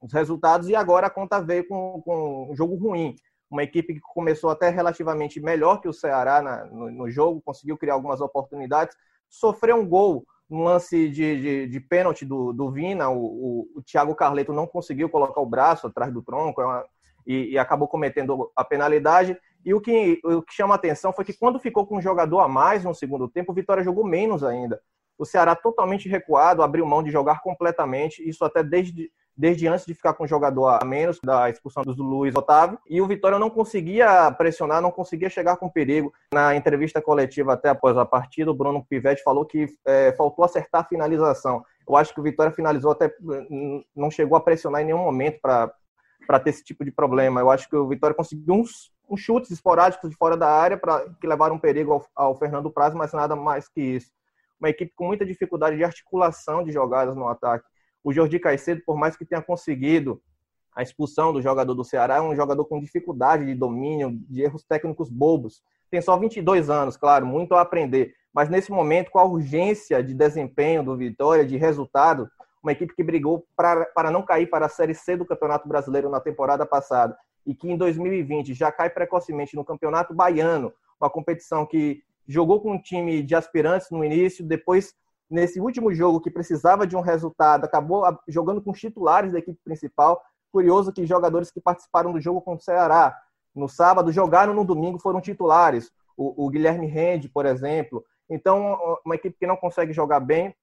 [0.00, 0.68] os resultados.
[0.68, 3.14] E agora a conta veio com, com um jogo ruim.
[3.50, 7.76] Uma equipe que começou até relativamente melhor que o Ceará na, no, no jogo, conseguiu
[7.76, 8.96] criar algumas oportunidades,
[9.28, 13.82] sofreu um gol no lance de, de, de pênalti do, do Vina, o, o, o,
[13.82, 16.84] Thiago Carleto não conseguiu colocar o braço atrás do tronco é uma,
[17.26, 19.36] e, e, acabou cometendo a penalidade.
[19.64, 22.48] E o que, o que chama atenção foi que quando ficou com um jogador a
[22.48, 24.80] mais no segundo tempo, o Vitória jogou menos ainda.
[25.18, 29.94] O Ceará totalmente recuado, abriu mão de jogar completamente, isso até desde desde antes de
[29.94, 32.78] ficar com o jogador a menos da expulsão do Luiz Otávio.
[32.88, 36.12] E o Vitória não conseguia pressionar, não conseguia chegar com perigo.
[36.32, 40.82] Na entrevista coletiva até após a partida, o Bruno Pivetti falou que é, faltou acertar
[40.82, 41.62] a finalização.
[41.86, 43.12] Eu acho que o Vitória finalizou até
[43.94, 47.40] não chegou a pressionar em nenhum momento para ter esse tipo de problema.
[47.40, 51.08] Eu acho que o Vitória conseguiu uns, uns chutes esporádicos de fora da área para
[51.20, 54.10] que levaram perigo ao, ao Fernando Praz, mas nada mais que isso.
[54.58, 57.66] Uma equipe com muita dificuldade de articulação de jogadas no ataque.
[58.06, 60.22] O Jordi Caicedo, por mais que tenha conseguido
[60.76, 64.62] a expulsão do jogador do Ceará, é um jogador com dificuldade de domínio, de erros
[64.62, 65.60] técnicos bobos.
[65.90, 68.14] Tem só 22 anos, claro, muito a aprender.
[68.32, 72.30] Mas nesse momento, com a urgência de desempenho do Vitória, de resultado,
[72.62, 76.08] uma equipe que brigou para, para não cair para a Série C do Campeonato Brasileiro
[76.08, 81.66] na temporada passada e que em 2020 já cai precocemente no Campeonato Baiano, uma competição
[81.66, 84.94] que jogou com um time de aspirantes no início, depois
[85.30, 89.58] nesse último jogo que precisava de um resultado, acabou jogando com os titulares da equipe
[89.64, 90.22] principal.
[90.52, 93.16] Curioso que jogadores que participaram do jogo com o Ceará
[93.54, 95.90] no sábado jogaram no domingo, foram titulares.
[96.16, 98.04] O, o Guilherme Rende, por exemplo.
[98.28, 100.54] Então, uma equipe que não consegue jogar bem,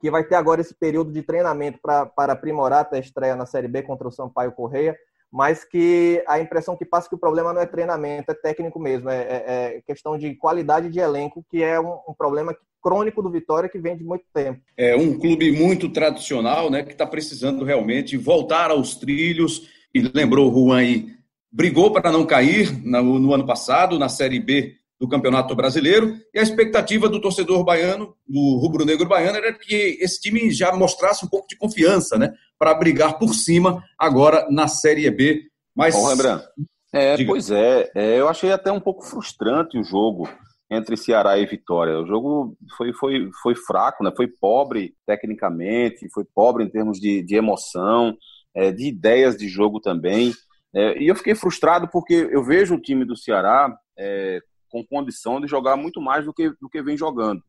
[0.00, 3.68] que vai ter agora esse período de treinamento para aprimorar até a estreia na Série
[3.68, 4.96] B contra o Sampaio Correia,
[5.30, 8.78] mas que a impressão que passa é que o problema não é treinamento, é técnico
[8.78, 9.44] mesmo, é, é,
[9.76, 13.78] é questão de qualidade de elenco, que é um, um, problema crônico do Vitória que
[13.78, 14.60] vem de muito tempo.
[14.76, 20.50] É um clube muito tradicional, né, que está precisando realmente voltar aos trilhos, e lembrou
[20.50, 21.06] o Juan aí,
[21.50, 26.38] brigou para não cair no, no ano passado, na Série B do Campeonato Brasileiro, e
[26.38, 31.28] a expectativa do torcedor baiano, do rubro-negro baiano, era que esse time já mostrasse um
[31.28, 35.44] pouco de confiança, né, para brigar por cima agora na Série B.
[35.74, 35.94] Mas.
[35.94, 36.44] Bom, Rembrandt.
[36.92, 40.26] É, pois é, é, eu achei até um pouco frustrante o jogo
[40.70, 41.98] entre Ceará e Vitória.
[41.98, 44.12] O jogo foi, foi, foi fraco, né?
[44.14, 48.16] foi pobre tecnicamente, foi pobre em termos de, de emoção,
[48.54, 50.32] é, de ideias de jogo também.
[50.74, 55.40] É, e eu fiquei frustrado porque eu vejo o time do Ceará é, com condição
[55.40, 57.42] de jogar muito mais do que, do que vem jogando.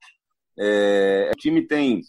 [0.57, 2.01] É, o time tem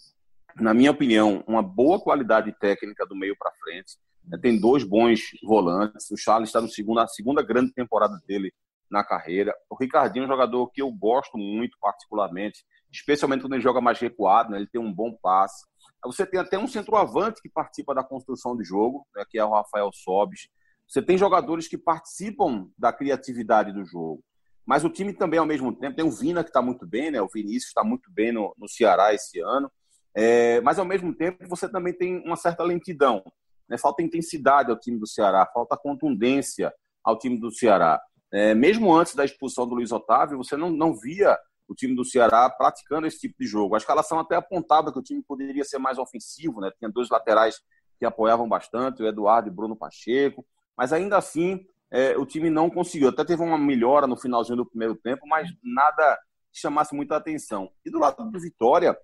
[0.57, 3.97] na minha opinião, uma boa qualidade técnica do meio para frente.
[4.25, 4.39] Né?
[4.41, 6.11] Tem dois bons volantes.
[6.11, 8.53] O Charles está no segundo, segunda grande temporada dele
[8.91, 9.55] na carreira.
[9.69, 13.99] O Ricardinho é um jogador que eu gosto muito, particularmente, especialmente quando ele joga mais
[13.99, 14.59] recuado, né?
[14.59, 15.65] ele tem um bom passe.
[16.05, 19.25] Você tem até um centroavante que participa da construção de jogo, né?
[19.29, 20.49] que é o Rafael Sobis.
[20.89, 24.25] Você tem jogadores que participam da criatividade do jogo.
[24.67, 27.21] Mas o time também, ao mesmo tempo, tem o Vina, que está muito bem, né?
[27.21, 29.71] O Vinícius está muito bem no, no Ceará esse ano.
[30.15, 33.23] É, mas, ao mesmo tempo, você também tem uma certa lentidão.
[33.69, 33.79] Né?
[33.79, 36.73] Falta intensidade ao time do Ceará, falta contundência
[37.05, 38.01] ao time do Ceará.
[38.33, 41.37] É, mesmo antes da expulsão do Luiz Otávio, você não, não via
[41.69, 43.75] o time do Ceará praticando esse tipo de jogo.
[43.75, 46.71] A escalação até apontava que o time poderia ser mais ofensivo, né?
[46.79, 47.61] tinha dois laterais
[47.99, 50.45] que apoiavam bastante, o Eduardo e Bruno Pacheco,
[50.77, 53.09] mas ainda assim é, o time não conseguiu.
[53.09, 56.19] Até teve uma melhora no finalzinho do primeiro tempo, mas nada
[56.53, 57.71] chamasse muita atenção.
[57.85, 58.97] E do lado do Vitória,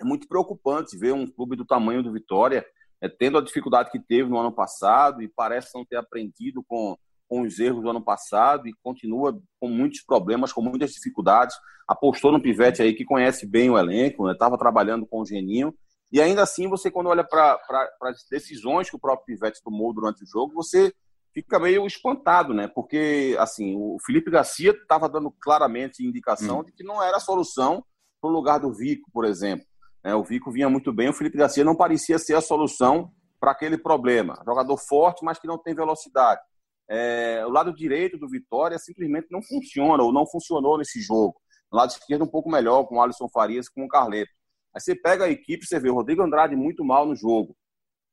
[0.00, 2.64] é muito preocupante ver um clube do tamanho do Vitória
[3.00, 6.96] é, tendo a dificuldade que teve no ano passado e parece não ter aprendido com,
[7.28, 11.54] com os erros do ano passado e continua com muitos problemas, com muitas dificuldades.
[11.86, 14.58] Apostou no Pivete aí que conhece bem o elenco, estava né?
[14.58, 15.74] trabalhando com o Geninho.
[16.10, 17.58] E ainda assim, você, quando olha para
[18.02, 20.92] as decisões que o próprio Pivete tomou durante o jogo, você
[21.34, 22.66] fica meio espantado, né?
[22.66, 26.64] Porque, assim, o Felipe Garcia estava dando claramente indicação hum.
[26.64, 27.84] de que não era a solução
[28.20, 29.66] para o lugar do Vico, por exemplo.
[30.02, 33.52] É, o Vico vinha muito bem, o Felipe Garcia não parecia ser a solução para
[33.52, 34.40] aquele problema.
[34.44, 36.40] Jogador forte, mas que não tem velocidade.
[36.88, 41.36] É, o lado direito do Vitória simplesmente não funciona, ou não funcionou nesse jogo.
[41.70, 44.32] O lado esquerdo um pouco melhor, com o Alisson Farias com o Carleto.
[44.74, 47.54] Aí você pega a equipe, você vê o Rodrigo Andrade muito mal no jogo.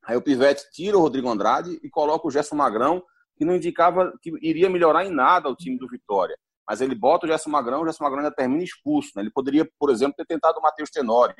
[0.04, 3.02] Aí o Pivete tira o Rodrigo Andrade e coloca o Gerson Magrão,
[3.36, 6.36] que não indicava que iria melhorar em nada o time do Vitória.
[6.68, 9.10] Mas ele bota o Gerson Magrão, o Gerson Magrão já termina expulso.
[9.16, 9.22] Né?
[9.22, 11.34] Ele poderia, por exemplo, ter tentado o Matheus Tenório.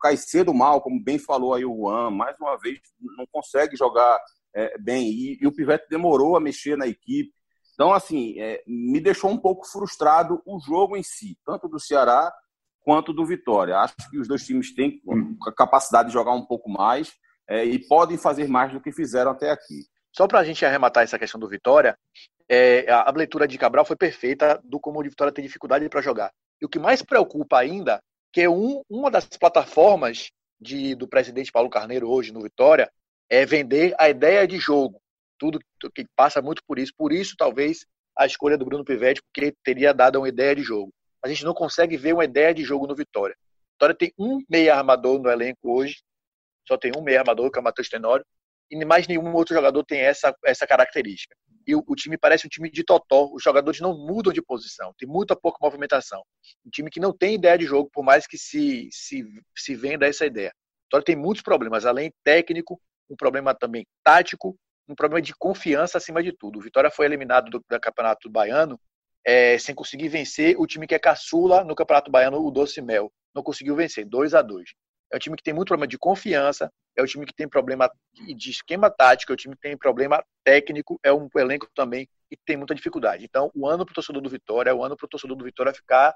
[0.00, 2.80] Caicedo mal, como bem falou aí o Juan, mais uma vez
[3.16, 4.20] não consegue jogar
[4.54, 5.08] é, bem.
[5.08, 7.32] E, e, o Pivete demorou a mexer na equipe.
[7.74, 12.32] Então, assim, é, me deixou um pouco frustrado o jogo em si, tanto do Ceará
[12.80, 13.78] quanto do Vitória.
[13.78, 15.00] Acho que os dois times têm
[15.46, 17.12] a capacidade de jogar um pouco mais
[17.48, 19.86] é, e podem fazer mais do que fizeram até aqui.
[20.14, 21.96] Só para a gente arrematar essa questão do Vitória,
[22.48, 26.30] é, a, leitura de Cabral foi perfeita do como o Vitória tem dificuldade para jogar.
[26.60, 28.00] E o que mais preocupa ainda
[28.32, 30.30] que é um, uma das plataformas
[30.60, 32.90] de, do presidente Paulo Carneiro hoje no Vitória
[33.32, 35.00] é vender a ideia de jogo.
[35.38, 35.58] Tudo
[35.94, 36.92] que passa muito por isso.
[36.94, 40.92] Por isso, talvez, a escolha do Bruno Pivetti, porque teria dado uma ideia de jogo.
[41.24, 43.34] A gente não consegue ver uma ideia de jogo no Vitória.
[43.72, 46.02] Vitória tem um meia armador no elenco hoje,
[46.68, 48.24] só tem um meia armador, que é o Matheus Tenório,
[48.70, 51.34] e mais nenhum outro jogador tem essa, essa característica.
[51.66, 54.92] E o, o, time parece um time de totó, os jogadores não mudam de posição,
[54.98, 56.22] tem muita pouca movimentação.
[56.66, 59.24] Um time que não tem ideia de jogo, por mais que se, se,
[59.56, 60.52] se venda essa ideia.
[60.86, 62.78] Então tem muitos problemas, além técnico,
[63.12, 64.56] um problema também tático,
[64.88, 66.58] um problema de confiança acima de tudo.
[66.58, 68.80] O Vitória foi eliminado do, do Campeonato Baiano
[69.24, 73.12] é, sem conseguir vencer o time que é caçula no Campeonato Baiano, o Doce Mel.
[73.34, 74.70] Não conseguiu vencer, 2 a 2
[75.12, 77.90] é um time que tem muito problema de confiança, é um time que tem problema
[78.34, 82.36] de esquema tático, é um time que tem problema técnico, é um elenco também que
[82.46, 83.24] tem muita dificuldade.
[83.24, 85.44] Então, o ano para o torcedor do Vitória é o ano para o torcedor do
[85.44, 86.14] Vitória ficar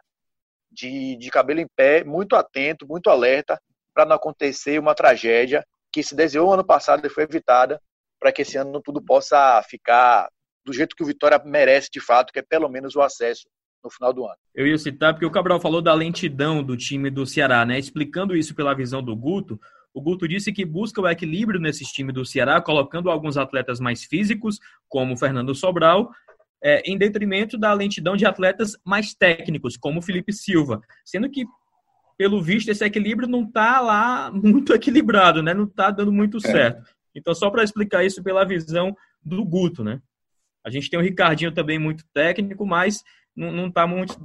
[0.72, 3.61] de, de cabelo em pé, muito atento, muito alerta,
[3.92, 5.64] para não acontecer uma tragédia
[5.97, 7.80] que se desenhou ano passado e foi evitada,
[8.20, 10.28] para que esse ano tudo possa ficar
[10.62, 13.49] do jeito que o Vitória merece de fato, que é pelo menos o acesso
[13.82, 14.36] no final do ano.
[14.55, 17.78] Eu ia citar, porque o Cabral falou da lentidão do time do Ceará, né?
[17.78, 19.59] Explicando isso pela visão do Guto,
[19.94, 24.05] o Guto disse que busca o equilíbrio nesses times do Ceará, colocando alguns atletas mais
[24.05, 24.59] físicos,
[24.90, 26.11] como Fernando Sobral,
[26.62, 30.82] é, em detrimento da lentidão de atletas mais técnicos, como Felipe Silva.
[31.07, 31.47] Sendo que,
[32.16, 35.52] pelo visto, esse equilíbrio não está lá muito equilibrado, né?
[35.52, 36.40] Não está dando muito é.
[36.40, 36.90] certo.
[37.14, 40.00] Então, só para explicar isso pela visão do Guto, né?
[40.64, 43.02] A gente tem o Ricardinho também muito técnico, mas
[43.36, 44.18] não está muito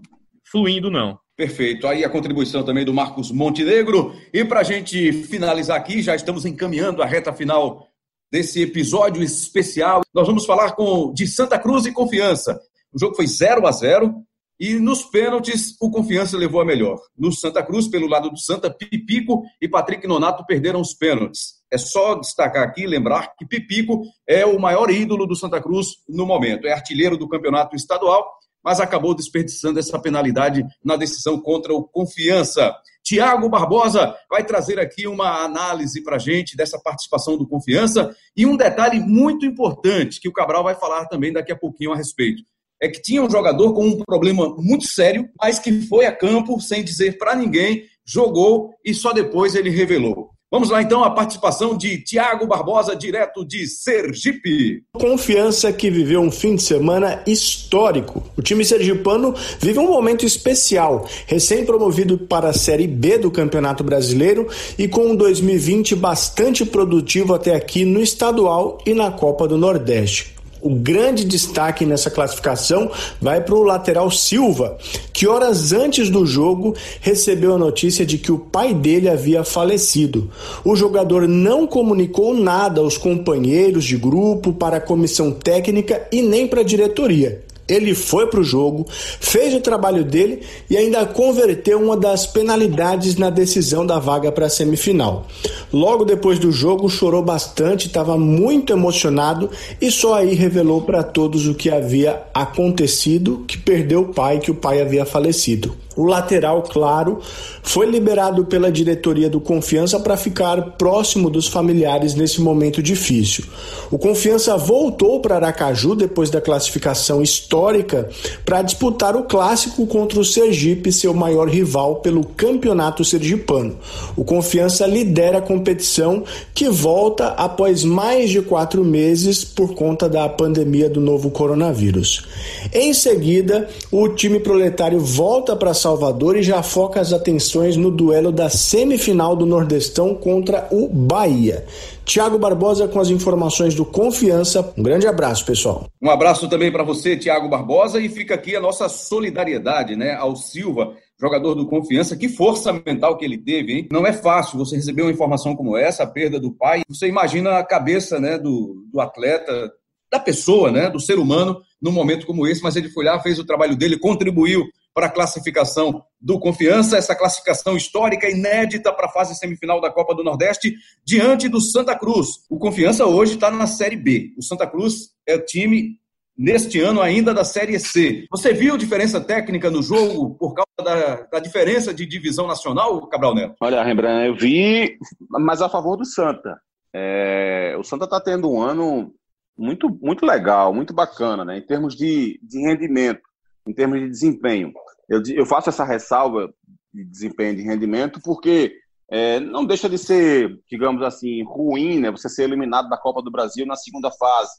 [0.43, 1.19] fluindo, não.
[1.35, 1.87] Perfeito.
[1.87, 4.13] Aí a contribuição também do Marcos Montenegro.
[4.33, 7.87] E para a gente finalizar aqui, já estamos encaminhando a reta final
[8.31, 10.01] desse episódio especial.
[10.13, 12.59] Nós vamos falar com de Santa Cruz e Confiança.
[12.93, 14.23] O jogo foi 0 a 0
[14.61, 16.99] e nos pênaltis o Confiança levou a melhor.
[17.17, 21.55] No Santa Cruz, pelo lado do Santa, Pipico e Patrick Nonato perderam os pênaltis.
[21.71, 26.27] É só destacar aqui, lembrar que Pipico é o maior ídolo do Santa Cruz no
[26.27, 26.67] momento.
[26.67, 28.23] É artilheiro do campeonato estadual
[28.63, 32.71] mas acabou desperdiçando essa penalidade na decisão contra o Confiança.
[33.03, 38.55] Tiago Barbosa vai trazer aqui uma análise para gente dessa participação do Confiança e um
[38.55, 42.43] detalhe muito importante que o Cabral vai falar também daqui a pouquinho a respeito.
[42.81, 46.59] É que tinha um jogador com um problema muito sério, mas que foi a campo
[46.59, 50.31] sem dizer para ninguém, jogou e só depois ele revelou.
[50.53, 54.83] Vamos lá então a participação de Tiago Barbosa, direto de Sergipe.
[54.91, 58.21] Confiança que viveu um fim de semana histórico.
[58.35, 64.45] O time sergipano vive um momento especial, recém-promovido para a Série B do Campeonato Brasileiro
[64.77, 70.40] e com um 2020 bastante produtivo até aqui no estadual e na Copa do Nordeste.
[70.61, 74.77] O grande destaque nessa classificação vai para o lateral Silva,
[75.11, 80.29] que horas antes do jogo recebeu a notícia de que o pai dele havia falecido.
[80.63, 86.47] O jogador não comunicou nada aos companheiros de grupo, para a comissão técnica e nem
[86.47, 87.43] para a diretoria.
[87.71, 88.85] Ele foi para o jogo,
[89.19, 94.47] fez o trabalho dele e ainda converteu uma das penalidades na decisão da vaga para
[94.47, 95.27] a semifinal.
[95.71, 99.49] Logo depois do jogo, chorou bastante, estava muito emocionado
[99.79, 104.51] e só aí revelou para todos o que havia acontecido, que perdeu o pai, que
[104.51, 105.75] o pai havia falecido.
[105.95, 107.19] O lateral, claro,
[107.61, 113.43] foi liberado pela diretoria do Confiança para ficar próximo dos familiares nesse momento difícil.
[113.91, 118.09] O Confiança voltou para Aracaju depois da classificação histórica
[118.45, 123.77] para disputar o clássico contra o Sergipe, seu maior rival pelo Campeonato Sergipano.
[124.15, 126.23] O Confiança lidera a competição
[126.53, 132.25] que volta após mais de quatro meses por conta da pandemia do novo coronavírus.
[132.73, 138.31] Em seguida, o time proletário volta para Salvador e já foca as atenções no duelo
[138.31, 141.65] da semifinal do Nordestão contra o Bahia.
[142.05, 144.73] Tiago Barbosa com as informações do Confiança.
[144.77, 145.87] Um grande abraço, pessoal.
[146.01, 150.35] Um abraço também para você, Tiago Barbosa, e fica aqui a nossa solidariedade, né, ao
[150.35, 152.15] Silva, jogador do Confiança.
[152.15, 153.87] Que força mental que ele teve, hein?
[153.91, 156.81] Não é fácil você receber uma informação como essa, a perda do pai.
[156.87, 159.71] Você imagina a cabeça, né, do, do atleta,
[160.11, 163.39] da pessoa, né, do ser humano, num momento como esse, mas ele foi lá, fez
[163.39, 169.11] o trabalho dele, contribuiu para a classificação do Confiança, essa classificação histórica inédita para a
[169.11, 170.75] fase semifinal da Copa do Nordeste,
[171.05, 172.45] diante do Santa Cruz.
[172.49, 174.33] O Confiança hoje está na Série B.
[174.37, 175.99] O Santa Cruz é o time
[176.37, 178.25] neste ano ainda da Série C.
[178.31, 183.35] Você viu diferença técnica no jogo por causa da, da diferença de divisão nacional, Cabral
[183.35, 183.55] Neto?
[183.61, 184.97] Olha, Rembrandt, eu vi,
[185.29, 186.59] mas a favor do Santa.
[186.93, 189.13] É, o Santa está tendo um ano
[189.57, 191.57] muito, muito legal, muito bacana, né?
[191.57, 193.30] Em termos de, de rendimento
[193.67, 194.73] em termos de desempenho.
[195.09, 196.53] Eu, eu faço essa ressalva
[196.93, 198.75] de desempenho de rendimento porque
[199.09, 202.11] é, não deixa de ser, digamos assim, ruim, né?
[202.11, 204.51] Você ser eliminado da Copa do Brasil na segunda fase.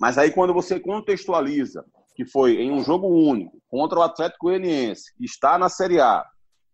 [0.00, 1.84] Mas aí quando você contextualiza
[2.14, 6.24] que foi em um jogo único contra o Atlético Goianiense, que está na Série A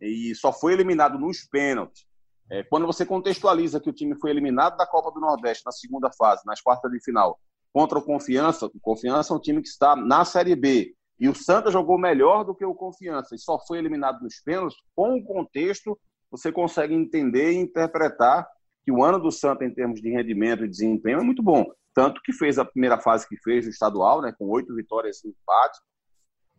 [0.00, 2.04] e só foi eliminado nos pênaltis,
[2.50, 6.10] é, quando você contextualiza que o time foi eliminado da Copa do Nordeste na segunda
[6.12, 7.40] fase, nas quartas de final,
[7.72, 11.34] contra o Confiança, o Confiança é um time que está na Série B, e o
[11.36, 14.76] Santa jogou melhor do que o Confiança e só foi eliminado nos pênaltis.
[14.92, 15.96] Com o contexto,
[16.28, 18.44] você consegue entender e interpretar
[18.84, 21.64] que o ano do Santa, em termos de rendimento e desempenho, é muito bom.
[21.94, 25.28] Tanto que fez a primeira fase que fez o estadual, né, com oito vitórias e
[25.28, 25.78] empate,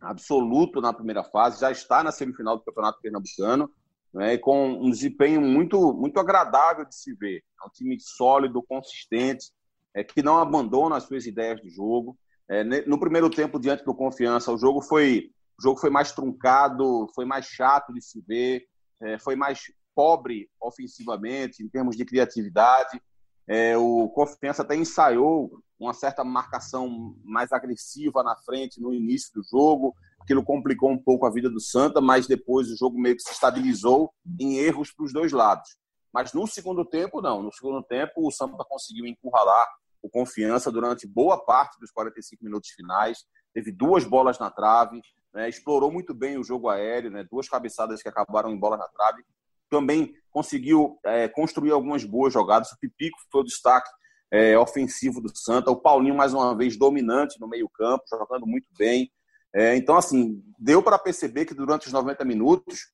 [0.00, 3.70] absoluto na primeira fase, já está na semifinal do Campeonato Pernambucano,
[4.14, 7.44] né, com um desempenho muito, muito agradável de se ver.
[7.62, 9.52] É um time sólido, consistente,
[9.92, 12.16] é, que não abandona as suas ideias de jogo.
[12.48, 17.08] É, no primeiro tempo, diante do Confiança, o jogo foi, o jogo foi mais truncado,
[17.14, 18.64] foi mais chato de se ver,
[19.02, 19.60] é, foi mais
[19.94, 23.00] pobre ofensivamente, em termos de criatividade.
[23.46, 29.42] É, o Confiança até ensaiou uma certa marcação mais agressiva na frente no início do
[29.42, 29.94] jogo.
[30.20, 33.32] Aquilo complicou um pouco a vida do Santa, mas depois o jogo meio que se
[33.32, 35.76] estabilizou em erros para os dois lados.
[36.12, 37.42] Mas no segundo tempo, não.
[37.42, 39.66] No segundo tempo, o Santa conseguiu encurralar
[40.04, 43.24] o Confiança durante boa parte dos 45 minutos finais.
[43.54, 45.00] Teve duas bolas na trave,
[45.32, 48.86] né, explorou muito bem o jogo aéreo, né, duas cabeçadas que acabaram em bola na
[48.88, 49.24] trave.
[49.70, 52.70] Também conseguiu é, construir algumas boas jogadas.
[52.70, 53.88] O Pipico foi o destaque
[54.30, 55.70] é, ofensivo do Santa.
[55.70, 59.10] O Paulinho, mais uma vez, dominante no meio-campo, jogando muito bem.
[59.54, 62.92] É, então, assim, deu para perceber que durante os 90 minutos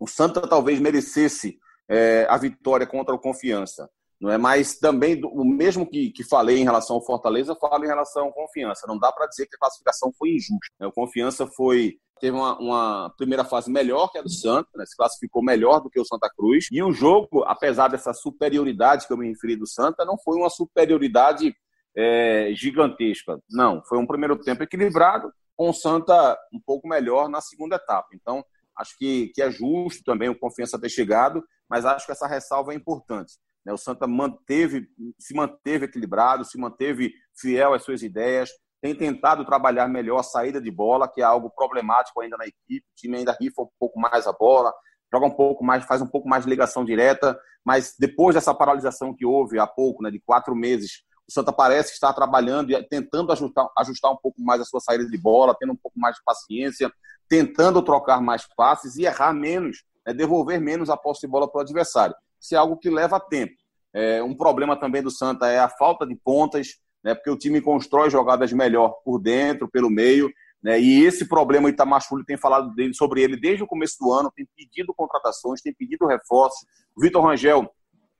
[0.00, 1.56] o Santa talvez merecesse
[1.88, 3.88] é, a vitória contra o Confiança.
[4.20, 4.36] Não é?
[4.36, 8.32] Mas também, o mesmo que, que falei em relação ao Fortaleza, falo em relação ao
[8.32, 8.86] Confiança.
[8.86, 10.74] Não dá para dizer que a classificação foi injusta.
[10.78, 10.86] Né?
[10.86, 14.84] O Confiança foi teve uma, uma, primeira fase melhor que a do Santa, né?
[14.84, 16.66] se classificou melhor do que o Santa Cruz.
[16.72, 20.50] E o jogo, apesar dessa superioridade que eu me referi do Santa, não foi uma
[20.50, 21.54] superioridade
[21.96, 23.38] é, gigantesca.
[23.48, 28.08] Não, foi um primeiro tempo equilibrado, com o Santa um pouco melhor na segunda etapa.
[28.14, 28.44] Então,
[28.76, 32.72] acho que, que é justo também o Confiança ter chegado, mas acho que essa ressalva
[32.72, 33.32] é importante.
[33.64, 33.72] Né?
[33.72, 34.88] O Santa manteve,
[35.18, 38.50] se manteve equilibrado, se manteve fiel às suas ideias,
[38.80, 42.86] tem tentado trabalhar melhor a saída de bola, que é algo problemático ainda na equipe.
[42.92, 44.72] O time ainda rifa um pouco mais a bola,
[45.12, 49.14] joga um pouco mais, faz um pouco mais de ligação direta, mas depois dessa paralisação
[49.14, 53.32] que houve há pouco, né, de quatro meses, o Santa parece estar trabalhando e tentando
[53.32, 56.22] ajustar, ajustar um pouco mais a sua saída de bola, tendo um pouco mais de
[56.24, 56.90] paciência,
[57.28, 61.58] tentando trocar mais passes e errar menos, né, devolver menos a posse de bola para
[61.58, 62.14] o adversário.
[62.52, 63.54] É algo que leva tempo.
[63.92, 66.68] É, um problema também do Santa é a falta de pontas,
[67.02, 70.30] né, porque o time constrói jogadas melhor por dentro, pelo meio,
[70.62, 73.96] né, e esse problema o Itamar Schulli tem falado dele, sobre ele desde o começo
[74.00, 76.60] do ano, tem pedido contratações, tem pedido reforços.
[76.96, 77.70] O Vitor Rangel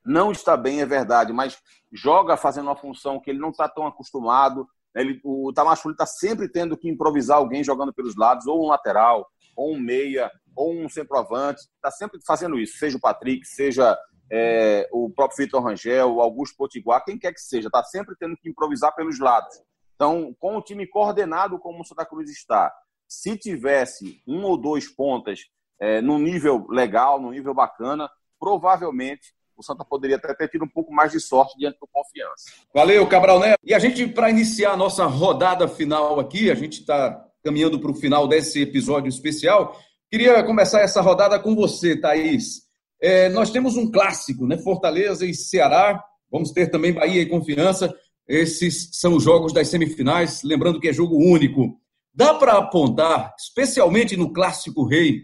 [0.05, 1.59] não está bem, é verdade, mas
[1.93, 4.67] joga fazendo uma função que ele não está tão acostumado.
[4.95, 8.65] Né, ele, o Itamar Schulli está sempre tendo que improvisar alguém jogando pelos lados, ou
[8.65, 9.27] um lateral,
[9.59, 13.99] ou um meia, ou um centroavante, está sempre fazendo isso, seja o Patrick, seja
[14.31, 18.37] é, o próprio Vitor Rangel, o Augusto Potiguar, quem quer que seja, está sempre tendo
[18.37, 19.61] que improvisar pelos lados.
[19.97, 22.73] Então, com o time coordenado como o Santa Cruz está,
[23.07, 25.41] se tivesse um ou dois pontas
[25.81, 30.69] é, no nível legal, no nível bacana, provavelmente o Santa poderia até ter tido um
[30.69, 32.45] pouco mais de sorte diante do confiança.
[32.73, 33.59] Valeu, Cabral Neto.
[33.65, 37.91] E a gente, para iniciar a nossa rodada final aqui, a gente está caminhando para
[37.91, 39.75] o final desse episódio especial.
[40.11, 42.63] Queria começar essa rodada com você, Thaís.
[43.01, 44.59] É, nós temos um clássico, né?
[44.59, 45.99] Fortaleza e Ceará.
[46.31, 47.95] Vamos ter também Bahia e Confiança.
[48.29, 50.43] Esses são os jogos das semifinais.
[50.43, 51.81] Lembrando que é jogo único.
[52.13, 55.23] Dá para apontar, especialmente no clássico rei,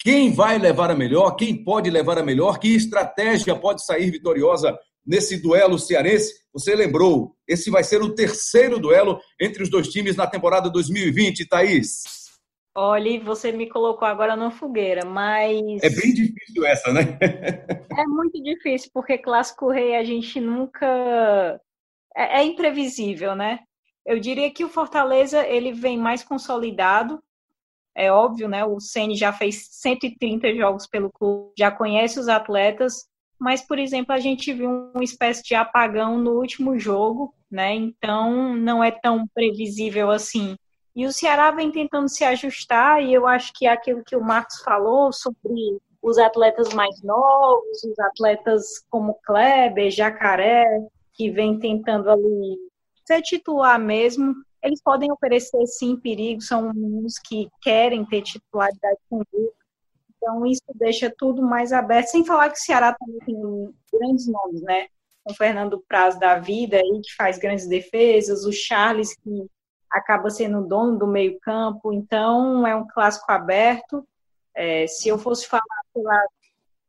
[0.00, 4.74] quem vai levar a melhor, quem pode levar a melhor, que estratégia pode sair vitoriosa
[5.08, 6.34] nesse duelo cearense.
[6.52, 11.48] Você lembrou, esse vai ser o terceiro duelo entre os dois times na temporada 2020,
[11.48, 12.28] Thaís.
[12.76, 15.82] Olha, você me colocou agora na fogueira, mas.
[15.82, 17.18] É bem difícil essa, né?
[17.98, 21.60] é muito difícil, porque Clássico Rei a gente nunca.
[22.14, 23.60] É, é, imprevisível, né?
[24.06, 27.20] Eu diria que o Fortaleza ele vem mais consolidado.
[27.96, 28.64] É óbvio, né?
[28.64, 33.08] O Ceni já fez 130 jogos pelo clube, já conhece os atletas,
[33.38, 37.74] mas, por exemplo, a gente viu uma espécie de apagão no último jogo, né?
[37.74, 40.56] Então não é tão previsível assim
[40.98, 44.20] e o Ceará vem tentando se ajustar, e eu acho que é aquilo que o
[44.20, 50.66] Marcos falou sobre os atletas mais novos, os atletas como Kleber, Jacaré,
[51.14, 52.58] que vem tentando ali
[53.06, 59.22] ser titular mesmo, eles podem oferecer sim perigo, são uns que querem ter titularidade com
[59.32, 59.54] grupo.
[60.18, 64.60] Então isso deixa tudo mais aberto, sem falar que o Ceará também tem grandes nomes,
[64.62, 64.88] né?
[65.24, 69.46] O Fernando Praz da vida aí, que faz grandes defesas, o Charles, que
[69.90, 74.06] acaba sendo dono do meio-campo, então é um clássico aberto.
[74.54, 75.62] É, se eu fosse falar
[75.94, 76.26] pela,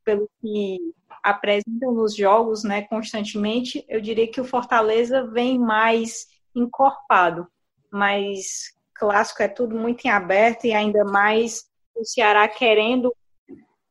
[0.04, 7.48] pelo que apresentam nos jogos né, constantemente, eu diria que o Fortaleza vem mais encorpado,
[7.92, 13.16] mas clássico é tudo muito em aberto e ainda mais o Ceará querendo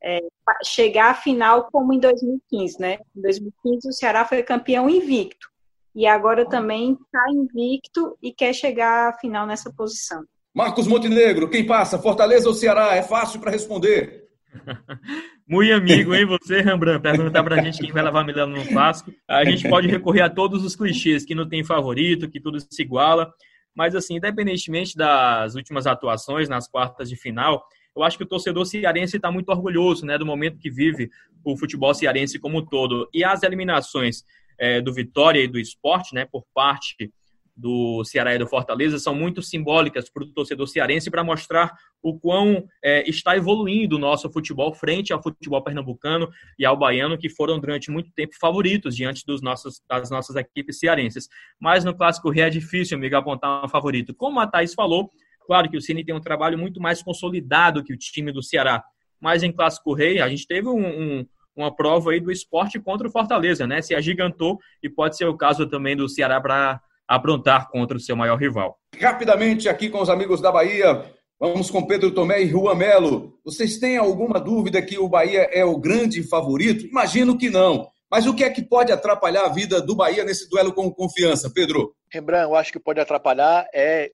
[0.03, 0.19] é,
[0.63, 2.99] chegar à final como em 2015, né?
[3.15, 5.47] Em 2015 o Ceará foi campeão invicto
[5.95, 10.23] e agora também está invicto e quer chegar à final nessa posição.
[10.53, 11.99] Marcos Montenegro, quem passa?
[11.99, 12.95] Fortaleza ou Ceará?
[12.95, 14.27] É fácil para responder.
[15.47, 17.01] Muito amigo, hein, você, Rembrandt?
[17.01, 19.11] Perguntar pra gente quem vai levar Milano no clássico.
[19.27, 22.81] A gente pode recorrer a todos os clichês, que não tem favorito, que tudo se
[22.81, 23.31] iguala.
[23.75, 27.63] Mas, assim, independentemente das últimas atuações nas quartas de final,
[27.95, 31.09] eu acho que o torcedor cearense está muito orgulhoso né, do momento que vive
[31.43, 33.09] o futebol cearense como um todo.
[33.13, 34.23] E as eliminações
[34.57, 37.11] é, do Vitória e do esporte, né, por parte
[37.59, 42.17] do Ceará e do Fortaleza, são muito simbólicas para o torcedor cearense para mostrar o
[42.17, 47.27] quão é, está evoluindo o nosso futebol frente ao futebol pernambucano e ao baiano, que
[47.27, 51.27] foram durante muito tempo favoritos diante dos nossos, das nossas equipes cearenses.
[51.59, 54.13] Mas no Clássico Rei é difícil, amigo, apontar um favorito.
[54.13, 55.11] Como a Thaís falou,
[55.49, 58.83] claro que o Cine tem um trabalho muito mais consolidado que o time do Ceará,
[59.19, 61.25] mas em Clássico Rei a gente teve um, um
[61.55, 63.81] uma prova aí do esporte contra o Fortaleza, né?
[63.81, 68.15] Se agigantou e pode ser o caso também do Ceará para aprontar contra o seu
[68.15, 68.77] maior rival.
[68.97, 71.03] Rapidamente aqui com os amigos da Bahia,
[71.39, 73.39] vamos com Pedro Tomé e Juan Melo.
[73.43, 76.85] Vocês têm alguma dúvida que o Bahia é o grande favorito?
[76.85, 77.89] Imagino que não.
[78.11, 81.51] Mas o que é que pode atrapalhar a vida do Bahia nesse duelo com confiança,
[81.53, 81.93] Pedro?
[82.11, 84.09] Rembrandt, eu acho que pode atrapalhar é,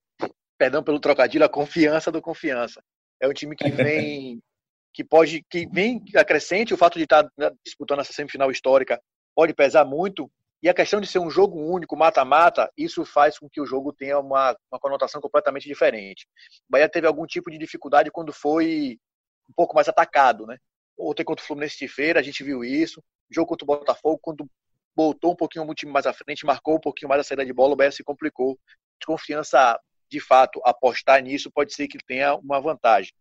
[0.58, 2.82] perdão pelo trocadilho, a confiança do confiança.
[3.20, 4.40] É um time que vem
[4.92, 7.28] que pode que vem acrescente o fato de estar
[7.64, 8.98] disputando essa semifinal histórica
[9.34, 10.30] pode pesar muito
[10.62, 13.92] e a questão de ser um jogo único, mata-mata, isso faz com que o jogo
[13.92, 16.26] tenha uma, uma conotação completamente diferente.
[16.68, 18.98] O Bahia teve algum tipo de dificuldade quando foi
[19.48, 20.56] um pouco mais atacado, né?
[20.98, 23.02] Ontem contra o Fluminense de Feira, a gente viu isso.
[23.30, 24.48] Jogo contra o Botafogo, quando
[24.96, 27.52] voltou um pouquinho o time mais à frente, marcou um pouquinho mais a saída de
[27.52, 28.58] bola, o Bahia se complicou.
[28.98, 29.78] Desconfiança,
[30.10, 33.12] de fato, apostar nisso pode ser que tenha uma vantagem.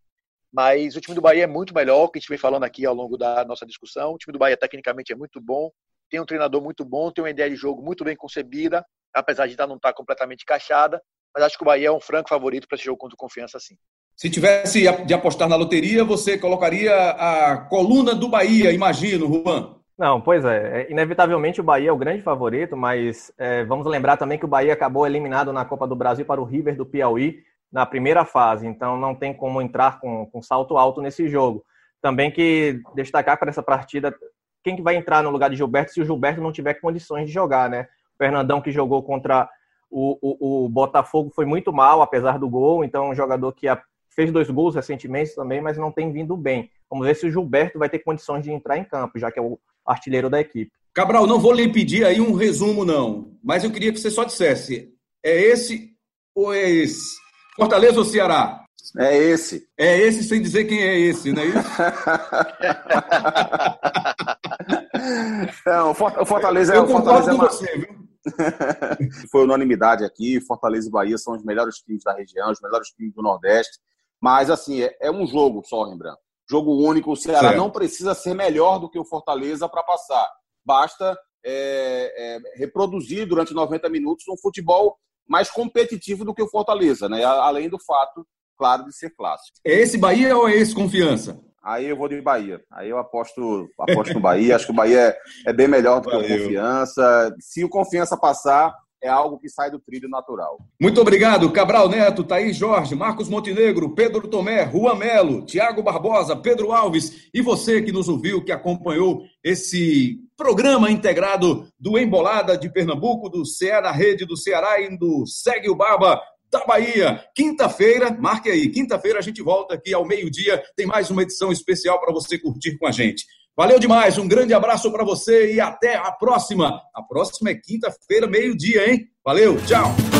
[0.51, 2.93] Mas o time do Bahia é muito melhor, que a gente vem falando aqui ao
[2.93, 4.13] longo da nossa discussão.
[4.13, 5.69] O time do Bahia, tecnicamente, é muito bom,
[6.09, 9.51] tem um treinador muito bom, tem uma ideia de jogo muito bem concebida, apesar de
[9.51, 11.01] ainda não estar completamente encaixada.
[11.33, 13.59] Mas acho que o Bahia é um franco favorito para esse jogo contra o Confiança,
[13.59, 13.75] sim.
[14.15, 19.75] Se tivesse de apostar na loteria, você colocaria a coluna do Bahia, imagino, Juan.
[19.97, 20.81] Não, pois é.
[20.81, 20.91] é.
[20.91, 24.73] Inevitavelmente o Bahia é o grande favorito, mas é, vamos lembrar também que o Bahia
[24.73, 28.97] acabou eliminado na Copa do Brasil para o River do Piauí na primeira fase, então
[28.97, 31.63] não tem como entrar com, com salto alto nesse jogo.
[32.01, 34.15] Também que destacar para essa partida
[34.63, 37.31] quem que vai entrar no lugar de Gilberto se o Gilberto não tiver condições de
[37.31, 37.87] jogar, né?
[38.15, 39.47] O Fernandão que jogou contra
[39.91, 43.67] o, o, o Botafogo foi muito mal, apesar do gol, então um jogador que
[44.09, 46.71] fez dois gols recentemente também, mas não tem vindo bem.
[46.89, 49.41] Vamos ver se o Gilberto vai ter condições de entrar em campo, já que é
[49.41, 50.71] o artilheiro da equipe.
[50.93, 54.23] Cabral, não vou lhe pedir aí um resumo, não, mas eu queria que você só
[54.23, 55.93] dissesse: é esse
[56.33, 57.15] ou é esse?
[57.55, 58.63] Fortaleza ou Ceará?
[58.97, 59.67] É esse.
[59.77, 61.57] É esse sem dizer quem é esse, não é isso?
[65.65, 68.05] não, o Fortaleza é o Fortaleza é você, viu?
[69.31, 70.41] Foi unanimidade aqui.
[70.41, 73.79] Fortaleza e Bahia são os melhores times da região, os melhores times do Nordeste.
[74.21, 76.17] Mas, assim, é, é um jogo só, lembrando.
[76.49, 77.11] Jogo único.
[77.11, 77.57] O Ceará certo.
[77.57, 80.29] não precisa ser melhor do que o Fortaleza para passar.
[80.65, 87.09] Basta é, é, reproduzir durante 90 minutos um futebol mais competitivo do que o Fortaleza,
[87.09, 87.23] né?
[87.23, 88.25] Além do fato,
[88.57, 89.57] claro, de ser clássico.
[89.65, 91.39] É esse Bahia ou é esse Confiança?
[91.63, 92.61] Aí eu vou de Bahia.
[92.71, 94.55] Aí eu aposto, aposto no Bahia.
[94.55, 95.17] Acho que o Bahia é,
[95.47, 96.27] é bem melhor do Valeu.
[96.27, 97.35] que o Confiança.
[97.39, 98.71] Se o Confiança passar,
[99.05, 100.57] é algo que sai do trilho natural.
[100.81, 106.71] Muito obrigado, Cabral Neto, Thaís Jorge, Marcos Montenegro, Pedro Tomé, Juan Melo, Tiago Barbosa, Pedro
[106.71, 113.29] Alves e você que nos ouviu, que acompanhou esse programa integrado do Embolada de Pernambuco,
[113.29, 117.23] do Ceará Rede do Ceará e do Segue o Baba da Bahia.
[117.35, 121.99] Quinta-feira, marque aí, quinta-feira a gente volta aqui ao meio-dia, tem mais uma edição especial
[121.99, 123.25] para você curtir com a gente.
[123.57, 126.81] Valeu demais, um grande abraço para você e até a próxima.
[126.93, 129.07] A próxima é quinta-feira, meio-dia, hein?
[129.23, 130.14] Valeu, tchau!